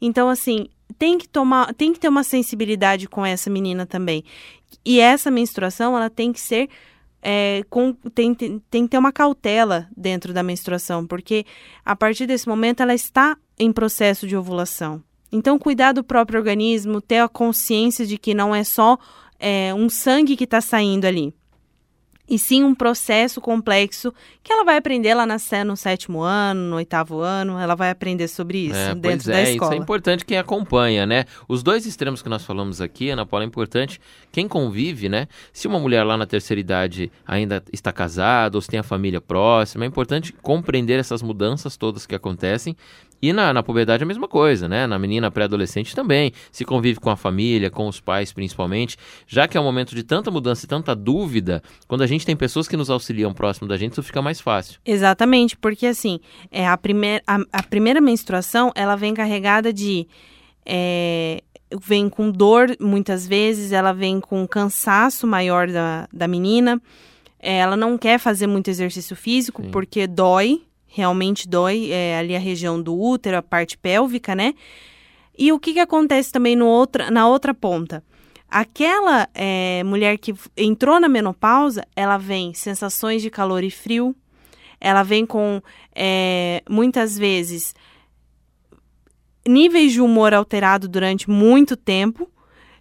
Então, 0.00 0.28
assim, 0.28 0.66
tem 0.98 1.18
que 1.18 1.28
tomar, 1.28 1.74
tem 1.74 1.92
que 1.92 2.00
ter 2.00 2.08
uma 2.08 2.24
sensibilidade 2.24 3.08
com 3.08 3.24
essa 3.24 3.50
menina 3.50 3.86
também. 3.86 4.24
E 4.84 5.00
essa 5.00 5.30
menstruação, 5.30 5.96
ela 5.96 6.08
tem 6.08 6.32
que 6.32 6.40
ser 6.40 6.68
é, 7.22 7.62
com, 7.68 7.92
tem, 8.14 8.34
tem, 8.34 8.62
tem 8.70 8.84
que 8.84 8.90
ter 8.90 8.98
uma 8.98 9.12
cautela 9.12 9.88
dentro 9.96 10.32
da 10.32 10.42
menstruação, 10.42 11.06
porque 11.06 11.44
a 11.84 11.94
partir 11.94 12.26
desse 12.26 12.48
momento 12.48 12.82
ela 12.82 12.94
está 12.94 13.36
em 13.58 13.72
processo 13.72 14.26
de 14.26 14.36
ovulação. 14.36 15.02
Então, 15.32 15.58
cuidar 15.58 15.92
do 15.92 16.02
próprio 16.02 16.38
organismo, 16.38 17.00
ter 17.00 17.18
a 17.18 17.28
consciência 17.28 18.06
de 18.06 18.18
que 18.18 18.34
não 18.34 18.54
é 18.54 18.64
só 18.64 18.98
é, 19.38 19.72
um 19.74 19.88
sangue 19.88 20.36
que 20.36 20.44
está 20.44 20.60
saindo 20.60 21.04
ali 21.04 21.34
e 22.30 22.38
sim 22.38 22.62
um 22.62 22.76
processo 22.76 23.40
complexo 23.40 24.14
que 24.42 24.52
ela 24.52 24.64
vai 24.64 24.76
aprender 24.76 25.12
lá 25.14 25.26
na, 25.26 25.36
no 25.66 25.76
sétimo 25.76 26.20
ano, 26.20 26.60
no 26.70 26.76
oitavo 26.76 27.18
ano, 27.18 27.58
ela 27.58 27.74
vai 27.74 27.90
aprender 27.90 28.28
sobre 28.28 28.66
isso 28.66 28.76
é, 28.76 28.94
dentro 28.94 29.30
é, 29.32 29.34
da 29.34 29.42
escola. 29.50 29.72
Isso 29.72 29.80
é 29.80 29.82
importante 29.82 30.24
quem 30.24 30.38
acompanha, 30.38 31.04
né? 31.04 31.24
Os 31.48 31.64
dois 31.64 31.84
extremos 31.86 32.22
que 32.22 32.28
nós 32.28 32.44
falamos 32.44 32.80
aqui, 32.80 33.10
Ana 33.10 33.26
Paula, 33.26 33.44
é 33.44 33.48
importante 33.48 34.00
quem 34.30 34.46
convive, 34.46 35.08
né? 35.08 35.26
Se 35.52 35.66
uma 35.66 35.80
mulher 35.80 36.04
lá 36.04 36.16
na 36.16 36.24
terceira 36.24 36.60
idade 36.60 37.10
ainda 37.26 37.62
está 37.72 37.92
casada 37.92 38.56
ou 38.56 38.62
se 38.62 38.68
tem 38.68 38.78
a 38.78 38.84
família 38.84 39.20
próxima, 39.20 39.84
é 39.84 39.88
importante 39.88 40.32
compreender 40.40 41.00
essas 41.00 41.22
mudanças 41.22 41.76
todas 41.76 42.06
que 42.06 42.14
acontecem 42.14 42.76
e 43.22 43.32
na, 43.32 43.52
na 43.52 43.62
puberdade 43.62 44.02
é 44.02 44.04
a 44.04 44.06
mesma 44.06 44.26
coisa, 44.26 44.68
né? 44.68 44.86
Na 44.86 44.98
menina 44.98 45.30
pré-adolescente 45.30 45.94
também. 45.94 46.32
Se 46.50 46.64
convive 46.64 46.98
com 47.00 47.10
a 47.10 47.16
família, 47.16 47.70
com 47.70 47.86
os 47.86 48.00
pais 48.00 48.32
principalmente. 48.32 48.96
Já 49.26 49.46
que 49.46 49.56
é 49.56 49.60
um 49.60 49.64
momento 49.64 49.94
de 49.94 50.02
tanta 50.02 50.30
mudança 50.30 50.64
e 50.64 50.68
tanta 50.68 50.94
dúvida, 50.94 51.62
quando 51.86 52.02
a 52.02 52.06
gente 52.06 52.24
tem 52.24 52.36
pessoas 52.36 52.66
que 52.66 52.76
nos 52.76 52.90
auxiliam 52.90 53.32
próximo 53.32 53.68
da 53.68 53.76
gente, 53.76 53.92
isso 53.92 54.02
fica 54.02 54.22
mais 54.22 54.40
fácil. 54.40 54.80
Exatamente, 54.84 55.56
porque 55.56 55.86
assim, 55.86 56.20
é, 56.50 56.66
a, 56.66 56.76
primeir, 56.76 57.22
a, 57.26 57.38
a 57.52 57.62
primeira 57.62 58.00
menstruação, 58.00 58.72
ela 58.74 58.96
vem 58.96 59.14
carregada 59.14 59.72
de. 59.72 60.06
É, 60.64 61.42
vem 61.82 62.08
com 62.08 62.30
dor 62.30 62.76
muitas 62.80 63.26
vezes, 63.26 63.72
ela 63.72 63.92
vem 63.92 64.20
com 64.20 64.46
cansaço 64.46 65.26
maior 65.26 65.68
da, 65.68 66.08
da 66.12 66.26
menina. 66.26 66.80
É, 67.38 67.58
ela 67.58 67.76
não 67.76 67.96
quer 67.96 68.18
fazer 68.18 68.46
muito 68.46 68.68
exercício 68.68 69.16
físico 69.16 69.62
Sim. 69.62 69.70
porque 69.70 70.06
dói, 70.06 70.62
realmente 70.90 71.48
dói 71.48 71.90
é, 71.90 72.18
ali 72.18 72.34
a 72.34 72.38
região 72.38 72.82
do 72.82 72.98
útero, 72.98 73.36
a 73.36 73.42
parte 73.42 73.78
pélvica, 73.78 74.34
né? 74.34 74.54
E 75.38 75.52
o 75.52 75.58
que, 75.58 75.72
que 75.72 75.78
acontece 75.78 76.30
também 76.30 76.56
no 76.56 76.66
outra, 76.66 77.10
na 77.10 77.26
outra 77.26 77.54
ponta? 77.54 78.04
Aquela 78.48 79.28
é, 79.32 79.82
mulher 79.84 80.18
que 80.18 80.34
entrou 80.56 80.98
na 80.98 81.08
menopausa, 81.08 81.86
ela 81.94 82.18
vem 82.18 82.52
sensações 82.52 83.22
de 83.22 83.30
calor 83.30 83.62
e 83.62 83.70
frio, 83.70 84.14
ela 84.80 85.04
vem 85.04 85.24
com 85.24 85.62
é, 85.94 86.62
muitas 86.68 87.16
vezes 87.16 87.74
níveis 89.46 89.92
de 89.92 90.00
humor 90.00 90.34
alterado 90.34 90.88
durante 90.88 91.30
muito 91.30 91.76
tempo, 91.76 92.28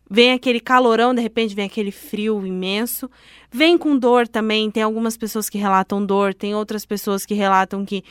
vem 0.09 0.31
aquele 0.31 0.59
calorão, 0.59 1.13
de 1.13 1.21
repente 1.21 1.53
vem 1.53 1.65
aquele 1.65 1.91
frio 1.91 2.45
imenso. 2.45 3.09
Vem 3.51 3.77
com 3.77 3.97
dor 3.97 4.27
também, 4.27 4.71
tem 4.71 4.83
algumas 4.83 5.15
pessoas 5.15 5.49
que 5.49 5.57
relatam 5.57 6.05
dor, 6.05 6.33
tem 6.33 6.55
outras 6.55 6.85
pessoas 6.85 7.25
que 7.25 7.33
relatam 7.33 7.85
que 7.85 8.03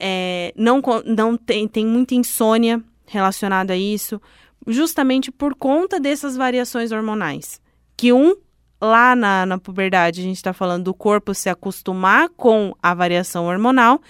é, 0.00 0.52
não, 0.56 0.82
não 1.04 1.36
tem, 1.36 1.68
tem 1.68 1.86
muita 1.86 2.14
insônia 2.14 2.82
relacionada 3.06 3.74
a 3.74 3.76
isso, 3.76 4.20
justamente 4.66 5.30
por 5.30 5.54
conta 5.54 6.00
dessas 6.00 6.36
variações 6.36 6.90
hormonais. 6.90 7.60
Que 7.96 8.12
um, 8.12 8.34
lá 8.80 9.14
na, 9.14 9.46
na 9.46 9.58
puberdade, 9.58 10.20
a 10.20 10.24
gente 10.24 10.36
está 10.36 10.52
falando 10.52 10.84
do 10.84 10.94
corpo 10.94 11.34
se 11.34 11.48
acostumar 11.48 12.28
com 12.30 12.74
a 12.82 12.94
variação 12.94 13.46
hormonal, 13.46 14.00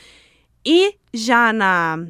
e 0.64 0.94
já 1.12 1.52
na, 1.52 2.06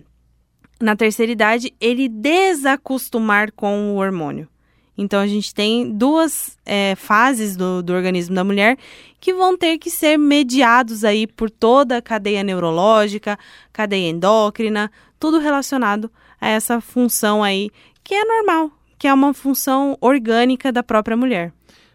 na 0.80 0.94
terceira 0.94 1.32
idade, 1.32 1.74
ele 1.80 2.08
desacostumar 2.08 3.50
com 3.52 3.92
o 3.92 3.96
hormônio. 3.96 4.51
Então 4.96 5.20
a 5.20 5.26
gente 5.26 5.54
tem 5.54 5.90
duas 5.90 6.58
é, 6.66 6.94
fases 6.94 7.56
do, 7.56 7.82
do 7.82 7.92
organismo 7.92 8.34
da 8.34 8.44
mulher 8.44 8.76
que 9.20 9.32
vão 9.32 9.56
ter 9.56 9.78
que 9.78 9.90
ser 9.90 10.18
mediados 10.18 11.04
aí 11.04 11.26
por 11.26 11.48
toda 11.48 11.96
a 11.96 12.02
cadeia 12.02 12.42
neurológica, 12.42 13.38
cadeia 13.72 14.10
endócrina, 14.10 14.90
tudo 15.18 15.38
relacionado 15.38 16.10
a 16.40 16.48
essa 16.48 16.80
função 16.80 17.42
aí 17.42 17.70
que 18.04 18.14
é 18.14 18.24
normal, 18.24 18.70
que 18.98 19.06
é 19.06 19.14
uma 19.14 19.32
função 19.32 19.96
orgânica 20.00 20.72
da 20.72 20.82
própria 20.82 21.16
mulher. 21.16 21.52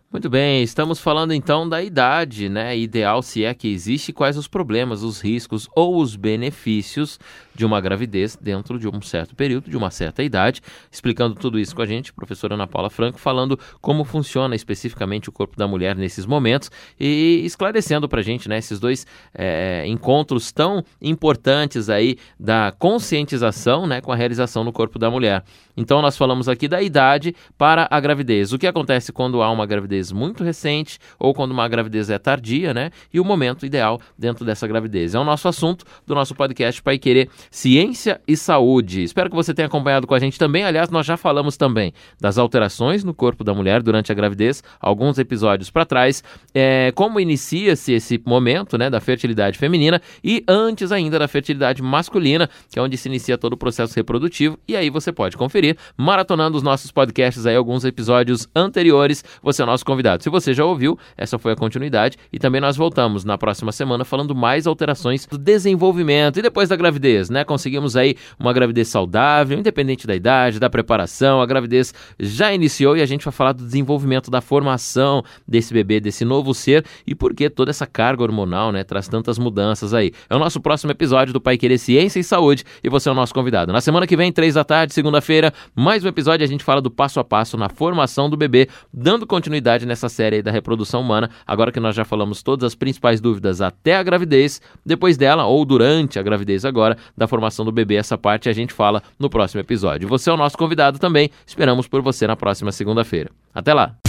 Muito 0.09 0.29
bem, 0.29 0.63
estamos 0.63 0.99
falando 0.99 1.33
então 1.33 1.67
da 1.67 1.83
idade, 1.83 2.47
né? 2.47 2.77
Ideal 2.77 3.21
se 3.21 3.43
é 3.43 3.53
que 3.53 3.67
existe, 3.67 4.13
quais 4.13 4.37
os 4.37 4.47
problemas, 4.47 5.03
os 5.03 5.19
riscos 5.19 5.67
ou 5.75 5.97
os 5.97 6.15
benefícios 6.15 7.19
de 7.53 7.65
uma 7.65 7.81
gravidez 7.81 8.37
dentro 8.39 8.79
de 8.79 8.87
um 8.87 9.01
certo 9.01 9.35
período, 9.35 9.69
de 9.69 9.75
uma 9.75 9.91
certa 9.91 10.23
idade. 10.23 10.61
Explicando 10.89 11.35
tudo 11.35 11.59
isso 11.59 11.75
com 11.75 11.81
a 11.81 11.85
gente, 11.85 12.13
professora 12.13 12.53
Ana 12.53 12.65
Paula 12.65 12.89
Franco, 12.89 13.19
falando 13.19 13.59
como 13.81 14.05
funciona 14.05 14.55
especificamente 14.55 15.27
o 15.27 15.31
corpo 15.31 15.57
da 15.57 15.67
mulher 15.67 15.93
nesses 15.93 16.25
momentos 16.25 16.71
e 16.97 17.41
esclarecendo 17.43 18.07
para 18.07 18.21
a 18.21 18.23
gente, 18.23 18.47
né? 18.47 18.59
Esses 18.59 18.79
dois 18.79 19.05
é, 19.33 19.85
encontros 19.87 20.53
tão 20.53 20.85
importantes 21.01 21.89
aí 21.89 22.15
da 22.39 22.73
conscientização, 22.79 23.85
né? 23.85 23.99
Com 23.99 24.13
a 24.13 24.15
realização 24.15 24.63
no 24.63 24.71
corpo 24.71 24.97
da 24.97 25.11
mulher. 25.11 25.43
Então 25.77 26.01
nós 26.01 26.17
falamos 26.17 26.49
aqui 26.49 26.67
da 26.67 26.81
idade 26.81 27.35
para 27.57 27.87
a 27.89 27.99
gravidez. 27.99 28.51
O 28.51 28.57
que 28.57 28.65
acontece 28.65 29.13
quando 29.13 29.43
há 29.43 29.51
uma 29.51 29.65
gravidez 29.65 30.11
muito 30.11 30.43
recente 30.43 30.97
ou 31.19 31.33
quando 31.33 31.51
uma 31.51 31.67
gravidez 31.67 32.09
é 32.09 32.17
tardia, 32.17 32.73
né? 32.73 32.89
E 33.13 33.19
o 33.19 33.25
momento 33.25 33.65
ideal 33.65 34.01
dentro 34.17 34.43
dessa 34.43 34.67
gravidez. 34.67 35.13
É 35.13 35.19
o 35.19 35.23
nosso 35.23 35.47
assunto 35.47 35.85
do 36.05 36.15
nosso 36.15 36.33
podcast 36.33 36.81
Pai 36.81 36.97
Querer 36.97 37.29
Ciência 37.51 38.19
e 38.27 38.35
Saúde. 38.35 39.03
Espero 39.03 39.29
que 39.29 39.35
você 39.35 39.53
tenha 39.53 39.67
acompanhado 39.67 40.07
com 40.07 40.15
a 40.15 40.19
gente 40.19 40.39
também. 40.39 40.63
Aliás, 40.63 40.89
nós 40.89 41.05
já 41.05 41.15
falamos 41.15 41.57
também 41.57 41.93
das 42.19 42.37
alterações 42.37 43.03
no 43.03 43.13
corpo 43.13 43.43
da 43.43 43.53
mulher 43.53 43.83
durante 43.83 44.11
a 44.11 44.15
gravidez, 44.15 44.63
alguns 44.79 45.19
episódios 45.19 45.69
para 45.69 45.85
trás, 45.85 46.23
é, 46.53 46.91
como 46.95 47.19
inicia-se 47.19 47.93
esse 47.93 48.21
momento, 48.25 48.77
né, 48.77 48.89
da 48.89 48.99
fertilidade 48.99 49.57
feminina 49.57 50.01
e 50.23 50.43
antes 50.47 50.91
ainda 50.91 51.19
da 51.19 51.27
fertilidade 51.27 51.81
masculina, 51.81 52.49
que 52.71 52.79
é 52.79 52.81
onde 52.81 52.97
se 52.97 53.07
inicia 53.07 53.37
todo 53.37 53.53
o 53.53 53.57
processo 53.57 53.95
reprodutivo. 53.95 54.57
E 54.67 54.75
aí 54.75 54.89
você 54.89 55.11
pode 55.11 55.37
conferir, 55.37 55.66
maratonando 55.97 56.57
os 56.57 56.63
nossos 56.63 56.91
podcasts 56.91 57.45
aí, 57.45 57.55
alguns 57.55 57.83
episódios 57.83 58.47
anteriores. 58.55 59.23
Você 59.41 59.63
é 59.63 59.65
nosso 59.65 59.85
convidado. 59.85 60.23
Se 60.23 60.29
você 60.29 60.53
já 60.53 60.65
ouviu, 60.65 60.97
essa 61.17 61.37
foi 61.37 61.53
a 61.53 61.55
continuidade. 61.55 62.17
E 62.31 62.39
também 62.39 62.61
nós 62.61 62.77
voltamos 62.77 63.23
na 63.23 63.37
próxima 63.37 63.71
semana 63.71 64.05
falando 64.05 64.35
mais 64.35 64.67
alterações 64.67 65.25
do 65.25 65.37
desenvolvimento 65.37 66.39
e 66.39 66.41
depois 66.41 66.69
da 66.69 66.75
gravidez, 66.75 67.29
né? 67.29 67.43
Conseguimos 67.43 67.95
aí 67.95 68.15
uma 68.39 68.53
gravidez 68.53 68.87
saudável, 68.87 69.57
independente 69.57 70.05
da 70.05 70.15
idade, 70.15 70.59
da 70.59 70.69
preparação. 70.69 71.41
A 71.41 71.45
gravidez 71.45 71.93
já 72.19 72.53
iniciou 72.53 72.95
e 72.97 73.01
a 73.01 73.05
gente 73.05 73.25
vai 73.25 73.31
falar 73.31 73.53
do 73.53 73.63
desenvolvimento 73.63 74.29
da 74.29 74.41
formação 74.41 75.23
desse 75.47 75.73
bebê, 75.73 75.99
desse 75.99 76.25
novo 76.25 76.53
ser 76.53 76.85
e 77.05 77.15
por 77.15 77.33
que 77.33 77.49
toda 77.49 77.71
essa 77.71 77.85
carga 77.85 78.23
hormonal, 78.23 78.71
né, 78.71 78.83
traz 78.83 79.07
tantas 79.07 79.37
mudanças 79.37 79.93
aí. 79.93 80.11
É 80.29 80.35
o 80.35 80.39
nosso 80.39 80.59
próximo 80.59 80.91
episódio 80.91 81.33
do 81.33 81.41
Pai 81.41 81.57
Querer 81.57 81.77
Ciência 81.77 82.19
e 82.19 82.23
Saúde 82.23 82.63
e 82.83 82.89
você 82.89 83.09
é 83.09 83.11
o 83.11 83.15
nosso 83.15 83.33
convidado. 83.33 83.71
Na 83.71 83.81
semana 83.81 84.05
que 84.05 84.15
vem, 84.15 84.31
três 84.31 84.55
da 84.55 84.63
tarde, 84.63 84.93
segunda-feira, 84.93 85.53
mais 85.75 86.03
um 86.03 86.07
episódio 86.07 86.43
a 86.43 86.47
gente 86.47 86.63
fala 86.63 86.81
do 86.81 86.91
passo 86.91 87.19
a 87.19 87.23
passo 87.23 87.57
na 87.57 87.69
formação 87.69 88.29
do 88.29 88.37
bebê, 88.37 88.67
dando 88.93 89.27
continuidade 89.27 89.85
nessa 89.85 90.09
série 90.09 90.41
da 90.41 90.51
reprodução 90.51 91.01
humana. 91.01 91.29
Agora 91.45 91.71
que 91.71 91.79
nós 91.79 91.95
já 91.95 92.05
falamos 92.05 92.41
todas 92.41 92.65
as 92.65 92.75
principais 92.75 93.21
dúvidas 93.21 93.61
até 93.61 93.95
a 93.95 94.03
gravidez, 94.03 94.61
depois 94.85 95.17
dela 95.17 95.45
ou 95.45 95.65
durante 95.65 96.19
a 96.19 96.23
gravidez 96.23 96.65
agora, 96.65 96.97
da 97.15 97.27
formação 97.27 97.65
do 97.65 97.71
bebê, 97.71 97.95
essa 97.95 98.17
parte 98.17 98.49
a 98.49 98.53
gente 98.53 98.73
fala 98.73 99.01
no 99.19 99.29
próximo 99.29 99.61
episódio. 99.61 100.07
Você 100.07 100.29
é 100.29 100.33
o 100.33 100.37
nosso 100.37 100.57
convidado 100.57 100.99
também. 100.99 101.29
Esperamos 101.45 101.87
por 101.87 102.01
você 102.01 102.27
na 102.27 102.35
próxima 102.35 102.71
segunda-feira. 102.71 103.29
Até 103.53 103.73
lá! 103.73 104.06